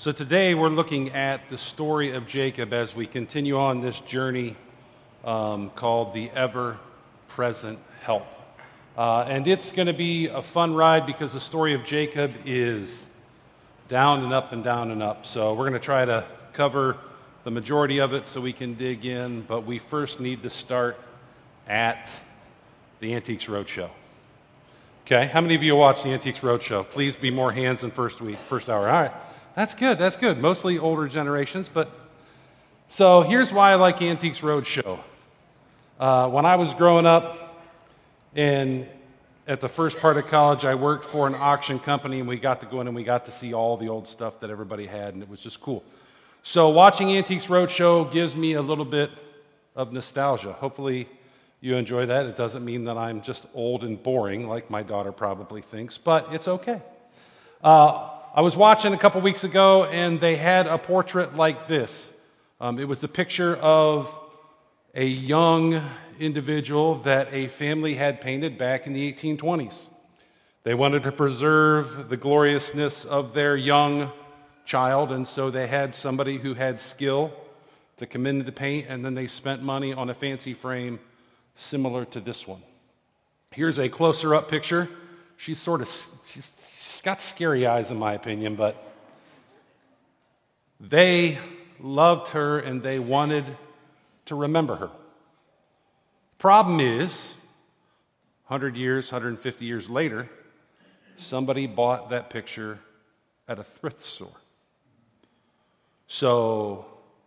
So 0.00 0.12
today 0.12 0.54
we're 0.54 0.70
looking 0.70 1.10
at 1.10 1.50
the 1.50 1.58
story 1.58 2.12
of 2.12 2.26
Jacob 2.26 2.72
as 2.72 2.96
we 2.96 3.06
continue 3.06 3.58
on 3.58 3.82
this 3.82 4.00
journey 4.00 4.56
um, 5.26 5.68
called 5.76 6.14
the 6.14 6.30
Ever 6.30 6.78
Present 7.28 7.78
Help. 8.00 8.26
Uh, 8.96 9.26
and 9.28 9.46
it's 9.46 9.70
going 9.70 9.88
to 9.88 9.92
be 9.92 10.28
a 10.28 10.40
fun 10.40 10.72
ride 10.72 11.04
because 11.04 11.34
the 11.34 11.38
story 11.38 11.74
of 11.74 11.84
Jacob 11.84 12.32
is 12.46 13.04
down 13.88 14.24
and 14.24 14.32
up 14.32 14.54
and 14.54 14.64
down 14.64 14.90
and 14.90 15.02
up. 15.02 15.26
So 15.26 15.52
we're 15.52 15.68
going 15.68 15.74
to 15.74 15.78
try 15.78 16.06
to 16.06 16.24
cover 16.54 16.96
the 17.44 17.50
majority 17.50 18.00
of 18.00 18.14
it 18.14 18.26
so 18.26 18.40
we 18.40 18.54
can 18.54 18.72
dig 18.72 19.04
in, 19.04 19.42
but 19.42 19.66
we 19.66 19.78
first 19.78 20.18
need 20.18 20.42
to 20.44 20.48
start 20.48 20.98
at 21.68 22.08
the 23.00 23.12
Antiques 23.12 23.44
Roadshow. 23.44 23.90
Okay, 25.04 25.26
how 25.26 25.42
many 25.42 25.56
of 25.56 25.62
you 25.62 25.76
watched 25.76 26.04
the 26.04 26.10
Antiques 26.14 26.40
Roadshow? 26.40 26.88
Please 26.88 27.16
be 27.16 27.30
more 27.30 27.52
hands 27.52 27.82
than 27.82 27.90
first 27.90 28.22
week, 28.22 28.38
first 28.38 28.70
hour. 28.70 28.88
All 28.88 29.02
right, 29.02 29.12
that's 29.60 29.74
good, 29.74 29.98
that's 29.98 30.16
good. 30.16 30.38
Mostly 30.38 30.78
older 30.78 31.06
generations, 31.06 31.68
but 31.68 31.90
so 32.88 33.20
here's 33.20 33.52
why 33.52 33.72
I 33.72 33.74
like 33.74 34.00
Antiques 34.00 34.40
Roadshow. 34.40 34.98
Uh, 35.98 36.30
when 36.30 36.46
I 36.46 36.56
was 36.56 36.72
growing 36.72 37.04
up 37.04 37.62
and 38.34 38.88
at 39.46 39.60
the 39.60 39.68
first 39.68 39.98
part 39.98 40.16
of 40.16 40.26
college, 40.28 40.64
I 40.64 40.74
worked 40.74 41.04
for 41.04 41.26
an 41.26 41.34
auction 41.34 41.78
company, 41.78 42.20
and 42.20 42.26
we 42.26 42.38
got 42.38 42.60
to 42.60 42.66
go 42.66 42.80
in 42.80 42.86
and 42.86 42.96
we 42.96 43.04
got 43.04 43.26
to 43.26 43.30
see 43.30 43.52
all 43.52 43.76
the 43.76 43.90
old 43.90 44.08
stuff 44.08 44.40
that 44.40 44.48
everybody 44.48 44.86
had, 44.86 45.12
and 45.12 45.22
it 45.22 45.28
was 45.28 45.40
just 45.40 45.60
cool. 45.60 45.84
So, 46.42 46.70
watching 46.70 47.14
Antiques 47.14 47.48
Roadshow 47.48 48.10
gives 48.10 48.34
me 48.34 48.54
a 48.54 48.62
little 48.62 48.86
bit 48.86 49.10
of 49.76 49.92
nostalgia. 49.92 50.54
Hopefully, 50.54 51.06
you 51.60 51.76
enjoy 51.76 52.06
that. 52.06 52.24
It 52.24 52.34
doesn't 52.34 52.64
mean 52.64 52.84
that 52.84 52.96
I'm 52.96 53.20
just 53.20 53.44
old 53.52 53.84
and 53.84 54.02
boring, 54.02 54.48
like 54.48 54.70
my 54.70 54.82
daughter 54.82 55.12
probably 55.12 55.60
thinks, 55.60 55.98
but 55.98 56.32
it's 56.32 56.48
okay. 56.48 56.80
Uh, 57.62 58.08
I 58.32 58.42
was 58.42 58.56
watching 58.56 58.94
a 58.94 58.96
couple 58.96 59.20
weeks 59.22 59.42
ago, 59.42 59.86
and 59.86 60.20
they 60.20 60.36
had 60.36 60.68
a 60.68 60.78
portrait 60.78 61.34
like 61.34 61.66
this. 61.66 62.12
Um, 62.60 62.78
it 62.78 62.86
was 62.86 63.00
the 63.00 63.08
picture 63.08 63.56
of 63.56 64.16
a 64.94 65.04
young 65.04 65.82
individual 66.20 66.94
that 67.00 67.34
a 67.34 67.48
family 67.48 67.96
had 67.96 68.20
painted 68.20 68.56
back 68.56 68.86
in 68.86 68.92
the 68.92 69.12
1820s. 69.12 69.86
They 70.62 70.74
wanted 70.74 71.02
to 71.02 71.12
preserve 71.12 72.08
the 72.08 72.16
gloriousness 72.16 73.04
of 73.04 73.34
their 73.34 73.56
young 73.56 74.12
child, 74.64 75.10
and 75.10 75.26
so 75.26 75.50
they 75.50 75.66
had 75.66 75.96
somebody 75.96 76.38
who 76.38 76.54
had 76.54 76.80
skill 76.80 77.32
to 77.96 78.06
come 78.06 78.28
in 78.28 78.44
to 78.44 78.52
paint, 78.52 78.86
and 78.88 79.04
then 79.04 79.16
they 79.16 79.26
spent 79.26 79.60
money 79.60 79.92
on 79.92 80.08
a 80.08 80.14
fancy 80.14 80.54
frame 80.54 81.00
similar 81.56 82.04
to 82.04 82.20
this 82.20 82.46
one. 82.46 82.62
Here's 83.50 83.80
a 83.80 83.88
closer 83.88 84.36
up 84.36 84.48
picture. 84.48 84.88
She's 85.36 85.58
sort 85.58 85.80
of, 85.80 85.88
she's, 86.28 86.52
she's 87.00 87.04
got 87.06 87.22
scary 87.22 87.66
eyes, 87.66 87.90
in 87.90 87.96
my 87.96 88.12
opinion, 88.12 88.56
but 88.56 88.76
they 90.78 91.38
loved 91.78 92.28
her 92.32 92.58
and 92.58 92.82
they 92.82 92.98
wanted 92.98 93.42
to 94.26 94.34
remember 94.34 94.74
her. 94.74 94.90
Problem 96.36 96.78
is, 96.78 97.32
100 98.48 98.76
years, 98.76 99.10
150 99.10 99.64
years 99.64 99.88
later, 99.88 100.28
somebody 101.16 101.66
bought 101.66 102.10
that 102.10 102.28
picture 102.28 102.80
at 103.48 103.58
a 103.58 103.64
thrift 103.64 104.02
store. 104.02 104.36
So 106.06 106.84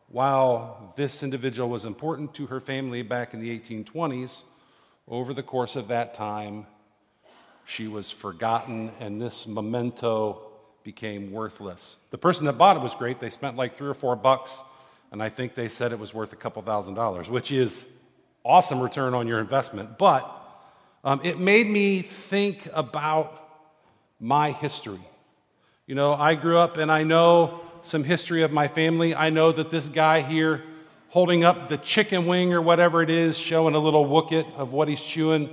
while 0.08 0.94
this 0.96 1.24
individual 1.24 1.68
was 1.68 1.86
important 1.86 2.36
to 2.36 2.46
her 2.46 2.60
family 2.60 3.02
back 3.02 3.34
in 3.34 3.40
the 3.40 3.60
1820s, 3.60 4.44
over 5.08 5.34
the 5.34 5.42
course 5.42 5.76
of 5.76 5.88
that 5.88 6.14
time, 6.14 6.68
she 7.66 7.88
was 7.88 8.12
forgotten, 8.12 8.92
and 9.00 9.22
this 9.22 9.48
memento 9.48 10.42
became 10.84 11.32
worthless. 11.32 11.96
The 12.12 12.18
person 12.18 12.46
that 12.46 12.54
bought 12.54 12.78
it 12.78 12.84
was 12.84 12.94
great. 12.96 13.20
They 13.20 13.30
spent 13.30 13.56
like 13.56 13.78
three 13.78 13.90
or 13.90 13.94
four 13.94 14.16
bucks, 14.16 14.62
and 15.12 15.24
I 15.24 15.30
think 15.30 15.56
they 15.56 15.70
said 15.70 15.92
it 15.92 16.00
was 16.00 16.14
worth 16.14 16.34
a 16.34 16.36
couple 16.36 16.62
thousand 16.62 16.96
dollars, 16.96 17.30
which 17.30 17.52
is 17.52 17.86
awesome 18.44 18.82
return 18.82 19.14
on 19.14 19.28
your 19.28 19.40
investment. 19.40 19.98
But 19.98 20.30
um, 21.04 21.22
it 21.24 21.40
made 21.40 21.70
me 21.70 22.02
think 22.02 22.68
about 22.74 23.40
my 24.20 24.52
history. 24.52 25.06
You 25.86 25.96
know, 25.96 26.14
I 26.14 26.36
grew 26.36 26.58
up 26.58 26.78
and 26.78 26.92
I 26.92 27.04
know 27.04 27.62
some 27.82 28.04
history 28.04 28.44
of 28.44 28.52
my 28.52 28.68
family, 28.70 29.14
I 29.14 29.30
know 29.30 29.52
that 29.52 29.70
this 29.70 29.90
guy 29.90 30.22
here 30.22 30.64
holding 31.10 31.44
up 31.44 31.68
the 31.68 31.78
chicken 31.78 32.26
wing 32.26 32.54
or 32.54 32.62
whatever 32.62 33.04
it 33.04 33.10
is, 33.10 33.38
showing 33.38 33.76
a 33.76 33.80
little 33.80 34.06
wookit 34.06 34.52
of 34.56 34.72
what 34.72 34.88
he's 34.88 35.02
chewing 35.02 35.50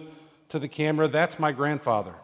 to 0.51 0.59
the 0.59 0.69
camera, 0.69 1.09
that's 1.09 1.39
my 1.39 1.53
grandfather. 1.53 2.15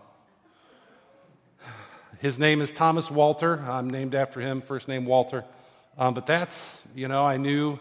His 2.19 2.39
name 2.39 2.61
is 2.61 2.71
Thomas 2.73 3.11
Walter. 3.11 3.61
I'm 3.69 3.91
named 3.91 4.15
after 4.15 4.41
him, 4.41 4.61
first 4.61 4.89
name 4.89 5.05
Walter. 5.05 5.45
Um, 5.99 6.15
but 6.15 6.27
that's, 6.27 6.83
you 6.95 7.09
know, 7.09 7.25
I 7.25 7.37
knew 7.37 7.79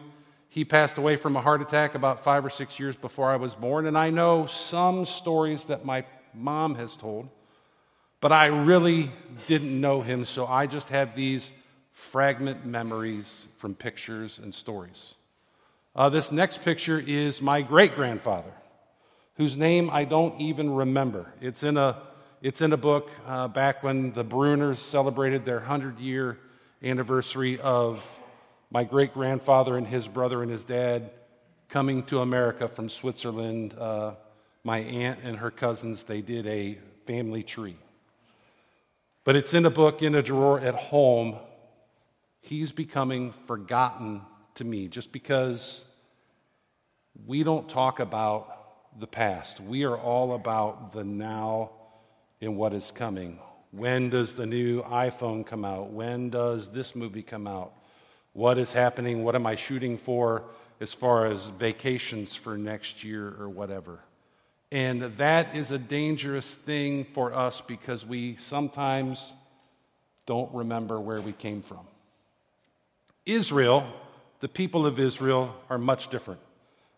he 0.50 0.64
passed 0.64 0.98
away 0.98 1.16
from 1.16 1.36
a 1.36 1.42
heart 1.42 1.62
attack 1.62 1.96
about 1.96 2.24
five 2.24 2.46
or 2.46 2.50
six 2.50 2.80
years 2.80 2.96
before 2.96 3.32
I 3.32 3.36
was 3.38 3.56
born. 3.56 3.86
And 3.86 3.98
I 3.98 4.10
know 4.10 4.46
some 4.46 5.06
stories 5.06 5.66
that 5.66 5.84
my 5.84 6.06
mom 6.34 6.76
has 6.76 6.96
told, 6.96 7.28
but 8.22 8.32
I 8.32 8.46
really 8.46 9.12
didn't 9.48 9.80
know 9.80 10.02
him. 10.02 10.26
So 10.26 10.46
I 10.46 10.68
just 10.68 10.90
have 10.90 11.16
these 11.16 11.54
fragment 11.92 12.66
memories 12.66 13.48
from 13.58 13.74
pictures 13.74 14.38
and 14.38 14.54
stories. 14.54 15.16
Uh, 15.96 16.10
this 16.10 16.32
next 16.32 16.62
picture 16.62 17.00
is 17.00 17.42
my 17.42 17.62
great 17.62 17.96
grandfather, 17.96 18.52
whose 19.36 19.58
name 19.58 19.90
I 19.92 20.06
don't 20.06 20.40
even 20.40 20.74
remember. 20.74 21.34
It's 21.42 21.64
in 21.64 21.78
a, 21.78 22.02
it's 22.42 22.62
in 22.62 22.74
a 22.74 22.78
book 22.78 23.10
uh, 23.28 23.48
back 23.48 23.84
when 23.84 24.12
the 24.14 24.24
Bruners 24.24 24.78
celebrated 24.78 25.46
their 25.46 25.58
100 25.58 26.00
year 26.00 26.40
anniversary 26.84 27.60
of 27.60 28.04
my 28.72 28.84
great 28.84 29.14
grandfather 29.14 29.78
and 29.78 29.88
his 29.88 30.08
brother 30.08 30.42
and 30.42 30.52
his 30.52 30.64
dad 30.64 31.12
coming 31.70 32.04
to 32.04 32.22
America 32.22 32.68
from 32.68 32.90
Switzerland. 32.90 33.74
Uh, 33.74 34.14
my 34.64 34.80
aunt 34.80 35.20
and 35.24 35.38
her 35.38 35.52
cousins, 35.52 36.04
they 36.04 36.22
did 36.22 36.48
a 36.48 36.78
family 37.06 37.44
tree. 37.44 37.78
But 39.24 39.36
it's 39.36 39.54
in 39.54 39.66
a 39.66 39.70
book 39.70 40.02
in 40.02 40.16
a 40.16 40.22
drawer 40.22 40.60
at 40.60 40.76
home 40.76 41.38
he's 42.46 42.72
becoming 42.72 43.32
forgotten 43.48 44.22
to 44.54 44.64
me 44.64 44.88
just 44.88 45.12
because 45.12 45.86
we 47.26 47.44
don't 47.44 47.68
talk 47.68 48.00
about 48.00 48.55
the 49.00 49.08
past. 49.08 49.60
We 49.60 49.84
are 49.84 49.98
all 49.98 50.34
about 50.34 50.94
the 50.94 51.04
now 51.04 51.72
and 52.42 52.58
what 52.58 52.74
is 52.74 52.92
coming. 52.92 53.40
When 53.72 54.10
does 54.10 54.36
the 54.36 54.46
new 54.46 54.84
iPhone 54.84 55.46
come 55.46 55.66
out? 55.66 55.92
When 55.92 56.30
does 56.30 56.70
this 56.70 56.96
movie 56.96 57.24
come 57.24 57.48
out? 57.48 57.74
What 58.34 58.58
is 58.58 58.74
happening? 58.74 59.24
What 59.24 59.36
am 59.36 59.46
I 59.46 59.56
shooting 59.56 59.98
for 59.98 60.44
as 60.80 60.94
far 60.94 61.26
as 61.26 61.48
vacations 61.48 62.36
for 62.36 62.58
next 62.58 63.04
year 63.04 63.36
or 63.40 63.50
whatever? 63.50 64.00
And 64.72 65.04
that 65.18 65.56
is 65.56 65.72
a 65.72 65.78
dangerous 65.78 66.56
thing 66.56 67.06
for 67.14 67.34
us 67.34 67.62
because 67.62 68.06
we 68.06 68.36
sometimes 68.36 69.34
don't 70.26 70.54
remember 70.54 71.00
where 71.00 71.22
we 71.22 71.34
came 71.34 71.62
from. 71.62 71.88
Israel, 73.26 73.88
the 74.40 74.48
people 74.48 74.86
of 74.86 75.00
Israel, 75.00 75.56
are 75.70 75.78
much 75.78 76.10
different. 76.10 76.40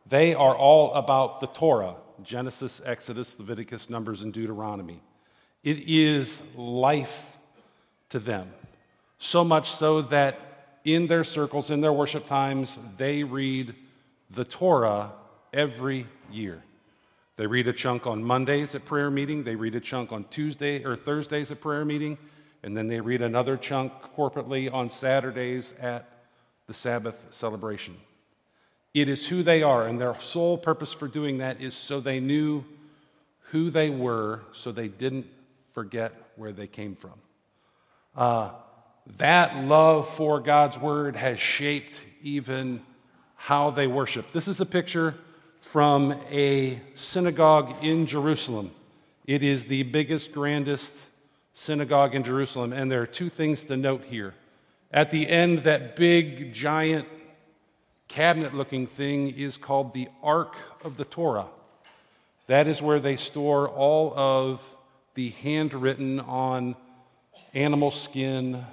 They 0.09 0.34
are 0.34 0.56
all 0.56 0.94
about 0.94 1.40
the 1.40 1.47
Torah 1.47 1.95
Genesis, 2.23 2.81
Exodus, 2.84 3.38
Leviticus, 3.38 3.90
Numbers, 3.90 4.22
and 4.22 4.34
Deuteronomy. 4.34 5.01
It 5.63 5.88
is 5.88 6.41
life 6.56 7.38
to 8.09 8.19
them. 8.19 8.51
So 9.19 9.44
much 9.44 9.72
so 9.72 10.01
that 10.03 10.79
in 10.84 11.07
their 11.07 11.23
circles, 11.23 11.69
in 11.69 11.81
their 11.81 11.94
worship 11.94 12.25
times, 12.28 12.79
they 12.97 13.23
read 13.23 13.75
the 14.29 14.45
Torah 14.45 15.12
every 15.53 16.07
year. 16.31 16.63
They 17.35 17.45
read 17.45 17.68
a 17.68 17.74
chunk 17.74 18.07
on 18.07 18.24
Mondays 18.24 18.74
at 18.74 18.85
prayer 18.85 19.12
meeting, 19.12 19.44
they 19.44 19.56
read 19.56 19.75
a 19.75 19.79
chunk 19.79 20.12
on 20.12 20.25
Tuesday 20.31 20.84
or 20.84 20.95
Thursdays 20.95 21.51
at 21.51 21.62
prayer 21.62 21.85
meeting, 21.85 22.18
and 22.63 22.75
then 22.75 22.88
they 22.88 23.00
read 23.00 23.22
another 23.22 23.57
chunk 23.57 23.94
corporately 24.16 24.74
on 24.74 24.89
Saturdays 24.89 25.74
at 25.80 26.10
the 26.65 26.74
Sabbath 26.74 27.18
celebration. 27.30 27.95
It 28.99 29.09
is 29.09 29.27
who 29.27 29.44
they 29.44 29.61
are, 29.61 29.85
and 29.85 30.01
their 30.01 30.19
sole 30.19 30.57
purpose 30.57 30.91
for 30.91 31.07
doing 31.07 31.38
that 31.38 31.61
is 31.61 31.75
so 31.75 31.99
they 31.99 32.19
knew 32.19 32.63
who 33.51 33.69
they 33.69 33.91
were, 33.91 34.41
so 34.53 34.71
they 34.71 34.88
didn't 34.88 35.27
forget 35.73 36.13
where 36.35 36.51
they 36.51 36.65
came 36.65 36.95
from. 36.95 37.13
Uh, 38.15 38.49
that 39.17 39.55
love 39.63 40.09
for 40.09 40.39
God's 40.39 40.79
word 40.79 41.15
has 41.15 41.39
shaped 41.39 42.01
even 42.23 42.81
how 43.35 43.69
they 43.69 43.85
worship. 43.85 44.31
This 44.33 44.47
is 44.47 44.61
a 44.61 44.65
picture 44.65 45.13
from 45.61 46.15
a 46.31 46.81
synagogue 46.95 47.83
in 47.83 48.07
Jerusalem. 48.07 48.71
It 49.27 49.43
is 49.43 49.65
the 49.67 49.83
biggest, 49.83 50.31
grandest 50.31 50.95
synagogue 51.53 52.15
in 52.15 52.23
Jerusalem, 52.23 52.73
and 52.73 52.91
there 52.91 53.03
are 53.03 53.05
two 53.05 53.29
things 53.29 53.63
to 53.65 53.77
note 53.77 54.05
here. 54.05 54.33
At 54.91 55.11
the 55.11 55.29
end, 55.29 55.59
that 55.65 55.95
big, 55.95 56.51
giant, 56.51 57.07
cabinet 58.07 58.54
looking 58.54 58.88
thing 58.88 59.30
is 59.30 59.57
called 59.57 59.94
the 59.94 60.07
Ark 60.24 60.56
of 60.83 60.98
the 60.98 61.06
Torah. 61.06 61.48
That 62.48 62.68
is 62.68 62.81
where 62.81 63.00
they 63.00 63.18
store 63.18 63.68
all 63.68 64.18
of 64.18 64.63
the 65.13 65.30
handwritten 65.30 66.19
on 66.21 66.75
animal 67.54 67.92
skin 67.92 68.63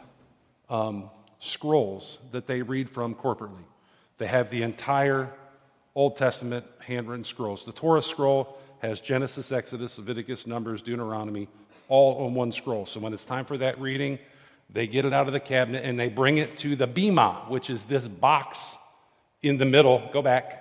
um, 0.70 1.10
scrolls 1.40 2.18
that 2.32 2.46
they 2.46 2.62
read 2.62 2.88
from 2.88 3.14
corporately. 3.14 3.64
They 4.18 4.26
have 4.26 4.50
the 4.50 4.62
entire 4.62 5.30
Old 5.94 6.16
Testament 6.16 6.64
handwritten 6.80 7.24
scrolls. 7.24 7.64
The 7.64 7.72
Torah 7.72 8.02
scroll 8.02 8.58
has 8.80 9.00
Genesis, 9.00 9.50
Exodus, 9.50 9.98
Leviticus, 9.98 10.46
Numbers, 10.46 10.82
Deuteronomy, 10.82 11.48
all 11.88 12.26
on 12.26 12.34
one 12.34 12.52
scroll. 12.52 12.86
So 12.86 13.00
when 13.00 13.12
it's 13.12 13.24
time 13.24 13.44
for 13.44 13.56
that 13.58 13.80
reading, 13.80 14.18
they 14.70 14.86
get 14.86 15.04
it 15.04 15.12
out 15.12 15.26
of 15.26 15.32
the 15.32 15.40
cabinet 15.40 15.84
and 15.84 15.98
they 15.98 16.08
bring 16.08 16.38
it 16.38 16.58
to 16.58 16.76
the 16.76 16.88
bima, 16.88 17.48
which 17.48 17.70
is 17.70 17.84
this 17.84 18.06
box 18.08 18.76
in 19.44 19.58
the 19.58 19.66
middle. 19.66 20.08
Go 20.12 20.22
back. 20.22 20.60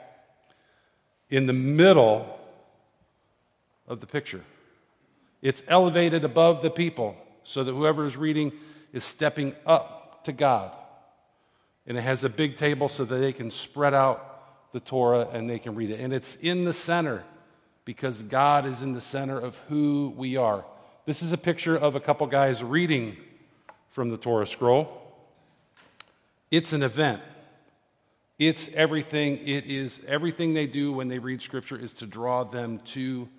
In 1.29 1.47
the 1.47 1.53
middle 1.53 2.39
of 3.87 3.99
the 3.99 4.05
picture. 4.05 4.43
It's 5.41 5.63
elevated 5.67 6.23
above 6.23 6.61
the 6.61 6.69
people 6.69 7.15
so 7.43 7.63
that 7.63 7.73
whoever 7.73 8.05
is 8.05 8.15
reading 8.15 8.51
is 8.91 9.03
stepping 9.03 9.55
up 9.65 10.23
to 10.25 10.31
God. 10.31 10.71
And 11.87 11.97
it 11.97 12.01
has 12.01 12.23
a 12.23 12.29
big 12.29 12.55
table 12.55 12.87
so 12.87 13.03
that 13.05 13.17
they 13.17 13.33
can 13.33 13.51
spread 13.51 13.93
out 13.93 14.71
the 14.71 14.79
Torah 14.79 15.27
and 15.31 15.49
they 15.49 15.59
can 15.59 15.75
read 15.75 15.89
it. 15.89 15.99
And 15.99 16.13
it's 16.13 16.35
in 16.35 16.65
the 16.65 16.73
center 16.73 17.23
because 17.85 18.23
God 18.23 18.65
is 18.65 18.81
in 18.81 18.93
the 18.93 19.01
center 19.01 19.37
of 19.37 19.57
who 19.69 20.13
we 20.15 20.37
are. 20.37 20.63
This 21.05 21.21
is 21.21 21.31
a 21.31 21.37
picture 21.37 21.75
of 21.75 21.95
a 21.95 21.99
couple 21.99 22.25
guys 22.27 22.63
reading 22.63 23.17
from 23.89 24.09
the 24.09 24.17
Torah 24.17 24.47
scroll. 24.47 25.01
It's 26.49 26.71
an 26.71 26.83
event. 26.83 27.21
It's 28.39 28.69
everything. 28.73 29.47
It 29.47 29.65
is 29.65 30.01
everything 30.07 30.53
they 30.53 30.67
do 30.67 30.91
when 30.91 31.07
they 31.07 31.19
read 31.19 31.41
Scripture 31.41 31.77
is 31.77 31.91
to 31.93 32.05
draw 32.05 32.43
them 32.43 32.79
to 32.79 33.29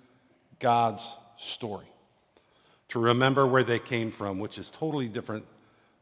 God's 0.59 1.03
story, 1.37 1.87
to 2.89 2.99
remember 2.99 3.45
where 3.45 3.63
they 3.63 3.79
came 3.79 4.11
from, 4.11 4.39
which 4.39 4.57
is 4.57 4.69
totally 4.69 5.07
different 5.07 5.45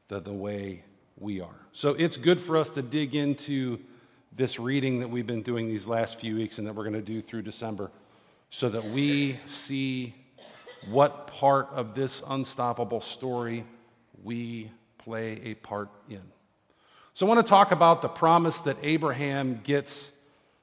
than 0.10 0.24
the 0.24 0.34
way 0.34 0.84
we 1.18 1.42
are. 1.42 1.56
So 1.72 1.92
it's 1.92 2.18
good 2.18 2.40
for 2.40 2.56
us 2.56 2.70
to 2.72 2.82
dig 2.82 3.16
into 3.16 3.80
this 4.36 4.60
reading 4.60 5.00
that 5.00 5.10
we've 5.10 5.28
been 5.28 5.42
doing 5.42 5.68
these 5.68 5.88
last 5.88 6.20
few 6.20 6.36
weeks 6.36 6.58
and 6.58 6.68
that 6.68 6.74
we're 6.74 6.84
going 6.84 6.94
to 6.94 7.02
do 7.02 7.22
through 7.22 7.44
December 7.44 7.92
so 8.50 8.70
that 8.70 8.84
we 8.84 9.40
see 9.46 10.14
what 10.90 11.28
part 11.28 11.70
of 11.72 11.96
this 11.96 12.22
unstoppable 12.28 13.02
story 13.02 13.64
we 14.24 14.70
play 14.98 15.42
a 15.44 15.56
part 15.56 15.90
in. 16.10 16.22
So, 17.16 17.28
I 17.28 17.30
want 17.30 17.46
to 17.46 17.50
talk 17.50 17.72
about 17.72 18.02
the 18.02 18.10
promise 18.10 18.62
that 18.62 18.76
Abraham 18.82 19.62
gets 19.64 20.10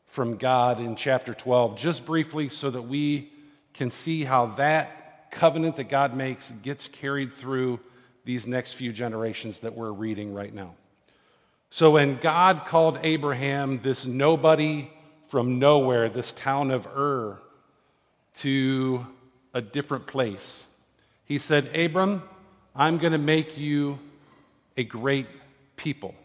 from 0.08 0.36
God 0.36 0.80
in 0.80 0.96
chapter 0.96 1.32
12, 1.32 1.76
just 1.76 2.04
briefly, 2.04 2.48
so 2.48 2.68
that 2.70 2.82
we 2.82 3.30
can 3.72 3.92
see 3.92 4.24
how 4.24 4.46
that 4.46 5.30
covenant 5.30 5.76
that 5.76 5.88
God 5.88 6.16
makes 6.16 6.50
gets 6.50 6.88
carried 6.88 7.32
through 7.32 7.78
these 8.24 8.48
next 8.48 8.72
few 8.72 8.92
generations 8.92 9.60
that 9.60 9.76
we're 9.76 9.92
reading 9.92 10.34
right 10.34 10.52
now. 10.52 10.74
So, 11.70 11.92
when 11.92 12.16
God 12.16 12.66
called 12.66 12.98
Abraham, 13.04 13.78
this 13.78 14.04
nobody 14.04 14.90
from 15.28 15.60
nowhere, 15.60 16.08
this 16.08 16.32
town 16.32 16.72
of 16.72 16.84
Ur, 16.88 17.38
to 18.34 19.06
a 19.54 19.62
different 19.62 20.08
place, 20.08 20.66
he 21.26 21.38
said, 21.38 21.76
Abram, 21.76 22.24
I'm 22.74 22.98
going 22.98 23.12
to 23.12 23.18
make 23.18 23.56
you 23.56 24.00
a 24.76 24.82
great 24.82 25.28
people. 25.76 26.16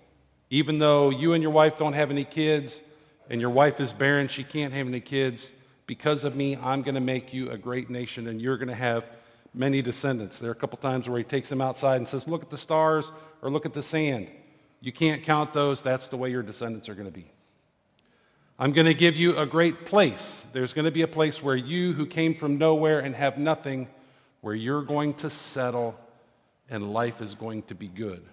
Even 0.50 0.80
though 0.80 1.10
you 1.10 1.34
and 1.34 1.42
your 1.42 1.52
wife 1.52 1.78
don't 1.78 1.94
have 1.94 2.12
any 2.12 2.24
kids 2.24 2.82
and 3.30 3.42
your 3.42 3.50
wife 3.50 3.80
is 3.80 3.94
barren, 3.94 4.28
she 4.28 4.44
can't 4.44 4.74
have 4.74 4.88
any 4.88 5.00
kids, 5.00 5.52
because 5.88 6.24
of 6.24 6.36
me, 6.36 6.58
I'm 6.62 6.82
going 6.82 6.96
to 6.96 7.02
make 7.02 7.34
you 7.34 7.52
a 7.52 7.58
great 7.58 7.90
nation 7.90 8.28
and 8.28 8.42
you're 8.42 8.58
going 8.58 8.70
to 8.70 8.76
have 8.76 9.08
many 9.54 9.82
descendants. 9.82 10.40
There 10.40 10.50
are 10.50 10.54
a 10.54 10.56
couple 10.56 10.78
times 10.78 11.08
where 11.08 11.18
he 11.18 11.24
takes 11.24 11.50
them 11.50 11.62
outside 11.62 11.98
and 11.98 12.08
says, 12.08 12.28
Look 12.28 12.44
at 12.44 12.50
the 12.50 12.58
stars 12.58 13.12
or 13.42 13.50
look 13.50 13.66
at 13.66 13.74
the 13.74 13.82
sand. 13.82 14.28
You 14.82 14.92
can't 14.92 15.24
count 15.24 15.54
those. 15.54 15.82
That's 15.82 16.10
the 16.10 16.18
way 16.18 16.30
your 16.30 16.44
descendants 16.44 16.90
are 16.90 16.96
going 16.96 17.08
to 17.08 17.12
be. 17.12 17.32
I'm 18.58 18.72
going 18.72 18.86
to 18.86 18.94
give 18.94 19.18
you 19.18 19.38
a 19.38 19.46
great 19.46 19.86
place. 19.86 20.46
There's 20.54 20.74
going 20.74 20.86
to 20.86 20.92
be 20.92 21.02
a 21.02 21.08
place 21.08 21.44
where 21.44 21.56
you, 21.56 21.94
who 21.94 22.06
came 22.06 22.36
from 22.36 22.58
nowhere 22.58 23.00
and 23.00 23.14
have 23.16 23.38
nothing, 23.38 23.90
where 24.42 24.56
you're 24.56 24.84
going 24.84 25.16
to 25.16 25.30
settle 25.30 26.00
and 26.70 26.94
life 26.94 27.22
is 27.22 27.36
going 27.36 27.64
to 27.64 27.76
be 27.76 27.88
good. 27.88 28.24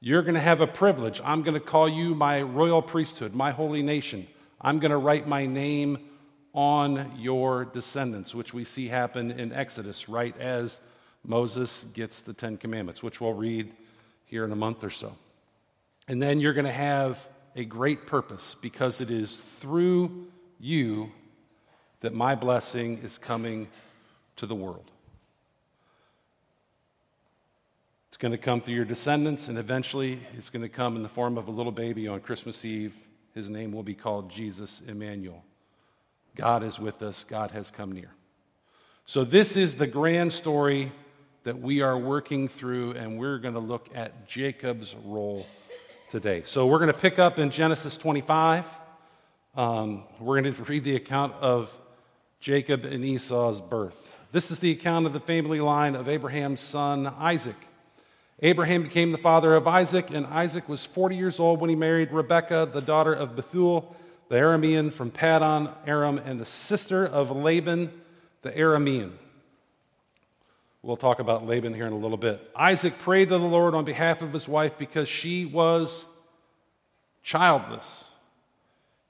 You're 0.00 0.22
going 0.22 0.34
to 0.34 0.40
have 0.40 0.60
a 0.60 0.66
privilege. 0.66 1.20
I'm 1.24 1.42
going 1.42 1.54
to 1.54 1.60
call 1.60 1.88
you 1.88 2.14
my 2.14 2.40
royal 2.42 2.82
priesthood, 2.82 3.34
my 3.34 3.50
holy 3.50 3.82
nation. 3.82 4.28
I'm 4.60 4.78
going 4.78 4.92
to 4.92 4.96
write 4.96 5.26
my 5.26 5.46
name 5.46 5.98
on 6.52 7.12
your 7.18 7.64
descendants, 7.64 8.32
which 8.32 8.54
we 8.54 8.64
see 8.64 8.86
happen 8.86 9.32
in 9.32 9.52
Exodus 9.52 10.08
right 10.08 10.38
as 10.38 10.78
Moses 11.24 11.84
gets 11.94 12.22
the 12.22 12.32
Ten 12.32 12.56
Commandments, 12.56 13.02
which 13.02 13.20
we'll 13.20 13.32
read 13.32 13.72
here 14.24 14.44
in 14.44 14.52
a 14.52 14.56
month 14.56 14.84
or 14.84 14.90
so. 14.90 15.16
And 16.06 16.22
then 16.22 16.38
you're 16.38 16.54
going 16.54 16.64
to 16.64 16.72
have 16.72 17.26
a 17.56 17.64
great 17.64 18.06
purpose 18.06 18.54
because 18.60 19.00
it 19.00 19.10
is 19.10 19.36
through 19.36 20.28
you 20.60 21.10
that 22.00 22.14
my 22.14 22.36
blessing 22.36 22.98
is 23.02 23.18
coming 23.18 23.66
to 24.36 24.46
the 24.46 24.54
world. 24.54 24.92
It's 28.18 28.22
going 28.22 28.32
to 28.32 28.38
come 28.38 28.60
through 28.60 28.74
your 28.74 28.84
descendants, 28.84 29.46
and 29.46 29.56
eventually 29.56 30.18
it's 30.36 30.50
going 30.50 30.62
to 30.62 30.68
come 30.68 30.96
in 30.96 31.04
the 31.04 31.08
form 31.08 31.38
of 31.38 31.46
a 31.46 31.52
little 31.52 31.70
baby 31.70 32.08
on 32.08 32.18
Christmas 32.18 32.64
Eve. 32.64 32.96
His 33.32 33.48
name 33.48 33.70
will 33.70 33.84
be 33.84 33.94
called 33.94 34.28
Jesus 34.28 34.82
Emmanuel. 34.88 35.44
God 36.34 36.64
is 36.64 36.80
with 36.80 37.00
us, 37.00 37.22
God 37.22 37.52
has 37.52 37.70
come 37.70 37.92
near. 37.92 38.10
So, 39.06 39.22
this 39.22 39.56
is 39.56 39.76
the 39.76 39.86
grand 39.86 40.32
story 40.32 40.90
that 41.44 41.60
we 41.60 41.80
are 41.80 41.96
working 41.96 42.48
through, 42.48 42.94
and 42.94 43.20
we're 43.20 43.38
going 43.38 43.54
to 43.54 43.60
look 43.60 43.88
at 43.94 44.26
Jacob's 44.26 44.96
role 45.04 45.46
today. 46.10 46.42
So, 46.44 46.66
we're 46.66 46.80
going 46.80 46.92
to 46.92 46.98
pick 46.98 47.20
up 47.20 47.38
in 47.38 47.50
Genesis 47.50 47.96
25. 47.96 48.66
Um, 49.54 50.02
we're 50.18 50.42
going 50.42 50.52
to 50.52 50.64
read 50.64 50.82
the 50.82 50.96
account 50.96 51.34
of 51.34 51.72
Jacob 52.40 52.84
and 52.84 53.04
Esau's 53.04 53.60
birth. 53.60 54.12
This 54.32 54.50
is 54.50 54.58
the 54.58 54.72
account 54.72 55.06
of 55.06 55.12
the 55.12 55.20
family 55.20 55.60
line 55.60 55.94
of 55.94 56.08
Abraham's 56.08 56.58
son 56.58 57.06
Isaac. 57.06 57.54
Abraham 58.40 58.84
became 58.84 59.10
the 59.10 59.18
father 59.18 59.54
of 59.54 59.66
Isaac, 59.66 60.10
and 60.10 60.26
Isaac 60.26 60.68
was 60.68 60.84
40 60.84 61.16
years 61.16 61.40
old 61.40 61.60
when 61.60 61.70
he 61.70 61.76
married 61.76 62.12
Rebekah, 62.12 62.70
the 62.72 62.80
daughter 62.80 63.12
of 63.12 63.34
Bethuel, 63.34 63.96
the 64.28 64.36
Aramean 64.36 64.92
from 64.92 65.10
Paddan 65.10 65.72
Aram, 65.86 66.18
and 66.18 66.40
the 66.40 66.44
sister 66.44 67.04
of 67.04 67.30
Laban, 67.30 67.90
the 68.42 68.52
Aramean. 68.52 69.12
We'll 70.82 70.96
talk 70.96 71.18
about 71.18 71.44
Laban 71.44 71.74
here 71.74 71.86
in 71.86 71.92
a 71.92 71.98
little 71.98 72.16
bit. 72.16 72.48
Isaac 72.54 72.98
prayed 72.98 73.30
to 73.30 73.38
the 73.38 73.44
Lord 73.44 73.74
on 73.74 73.84
behalf 73.84 74.22
of 74.22 74.32
his 74.32 74.46
wife 74.46 74.78
because 74.78 75.08
she 75.08 75.44
was 75.44 76.04
childless. 77.24 78.04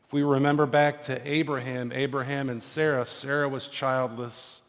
If 0.07 0.15
we 0.15 0.23
remember 0.23 0.65
back 0.65 1.03
to 1.03 1.31
Abraham, 1.31 1.93
Abraham 1.93 2.49
and 2.49 2.63
Sarah, 2.63 3.05
Sarah 3.05 3.49
was 3.49 3.69
childless. 3.69 4.63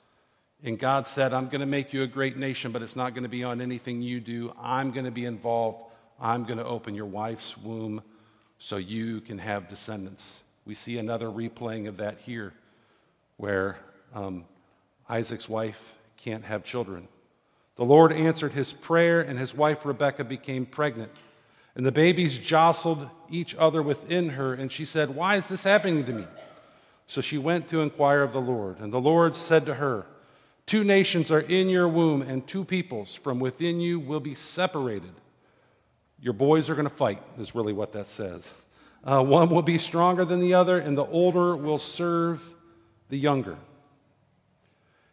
And 0.64 0.78
God 0.78 1.08
said, 1.08 1.34
I'm 1.34 1.48
going 1.48 1.62
to 1.62 1.68
make 1.68 1.94
you 1.94 2.04
a 2.04 2.08
great 2.08 2.36
nation, 2.36 2.72
but 2.72 2.82
it's 2.82 2.96
not 2.96 3.14
going 3.14 3.24
to 3.24 3.30
be 3.30 3.44
on 3.44 3.62
anything 3.62 4.02
you 4.02 4.20
do. 4.20 4.54
I'm 4.62 4.92
going 4.92 5.06
to 5.06 5.12
be 5.12 5.26
involved. 5.26 5.84
I'm 6.20 6.44
going 6.44 6.58
to 6.58 6.66
open 6.66 6.96
your 6.96 7.06
wife's 7.06 7.58
womb 7.58 8.02
so 8.58 8.76
you 8.76 9.22
can 9.22 9.38
have 9.38 9.70
descendants. 9.70 10.40
We 10.66 10.76
see 10.76 10.98
another 10.98 11.28
replaying 11.28 11.88
of 11.88 11.98
that 11.98 12.18
here, 12.20 12.54
where 13.38 13.78
um, 14.14 14.44
Isaac's 15.08 15.48
wife 15.48 15.94
can't 16.18 16.44
have 16.44 16.66
children. 16.66 17.08
The 17.76 17.86
Lord 17.86 18.12
answered 18.12 18.52
his 18.52 18.74
prayer, 18.74 19.22
and 19.22 19.40
his 19.40 19.56
wife 19.56 19.86
Rebekah 19.86 20.26
became 20.26 20.66
pregnant. 20.66 21.12
And 21.74 21.86
the 21.86 21.94
babies 21.94 22.38
jostled 22.38 23.08
each 23.30 23.56
other 23.56 23.82
within 23.82 24.30
her, 24.30 24.54
and 24.54 24.70
she 24.70 24.84
said, 24.84 25.16
Why 25.16 25.38
is 25.38 25.48
this 25.48 25.64
happening 25.64 26.04
to 26.04 26.12
me? 26.12 26.28
So 27.08 27.22
she 27.22 27.38
went 27.38 27.70
to 27.70 27.80
inquire 27.80 28.22
of 28.22 28.34
the 28.34 28.42
Lord. 28.42 28.80
And 28.80 28.92
the 28.92 29.00
Lord 29.00 29.34
said 29.34 29.66
to 29.68 29.76
her, 29.76 30.06
Two 30.70 30.84
nations 30.84 31.32
are 31.32 31.40
in 31.40 31.68
your 31.68 31.88
womb, 31.88 32.22
and 32.22 32.46
two 32.46 32.64
peoples 32.64 33.16
from 33.16 33.40
within 33.40 33.80
you 33.80 34.00
will 34.00 34.20
be 34.20 34.36
separated. 34.36 35.10
Your 36.22 36.34
boys 36.34 36.70
are 36.70 36.76
going 36.76 36.88
to 36.88 36.96
fight, 36.96 37.24
is 37.40 37.56
really 37.56 37.74
what 37.74 37.92
that 37.94 38.06
says. 38.06 38.52
Uh, 39.04 39.24
one 39.24 39.50
will 39.50 39.64
be 39.64 39.80
stronger 39.80 40.26
than 40.26 40.40
the 40.40 40.54
other, 40.54 40.78
and 40.78 40.96
the 40.96 41.08
older 41.08 41.56
will 41.56 41.80
serve 41.80 42.44
the 43.10 43.18
younger. 43.18 43.58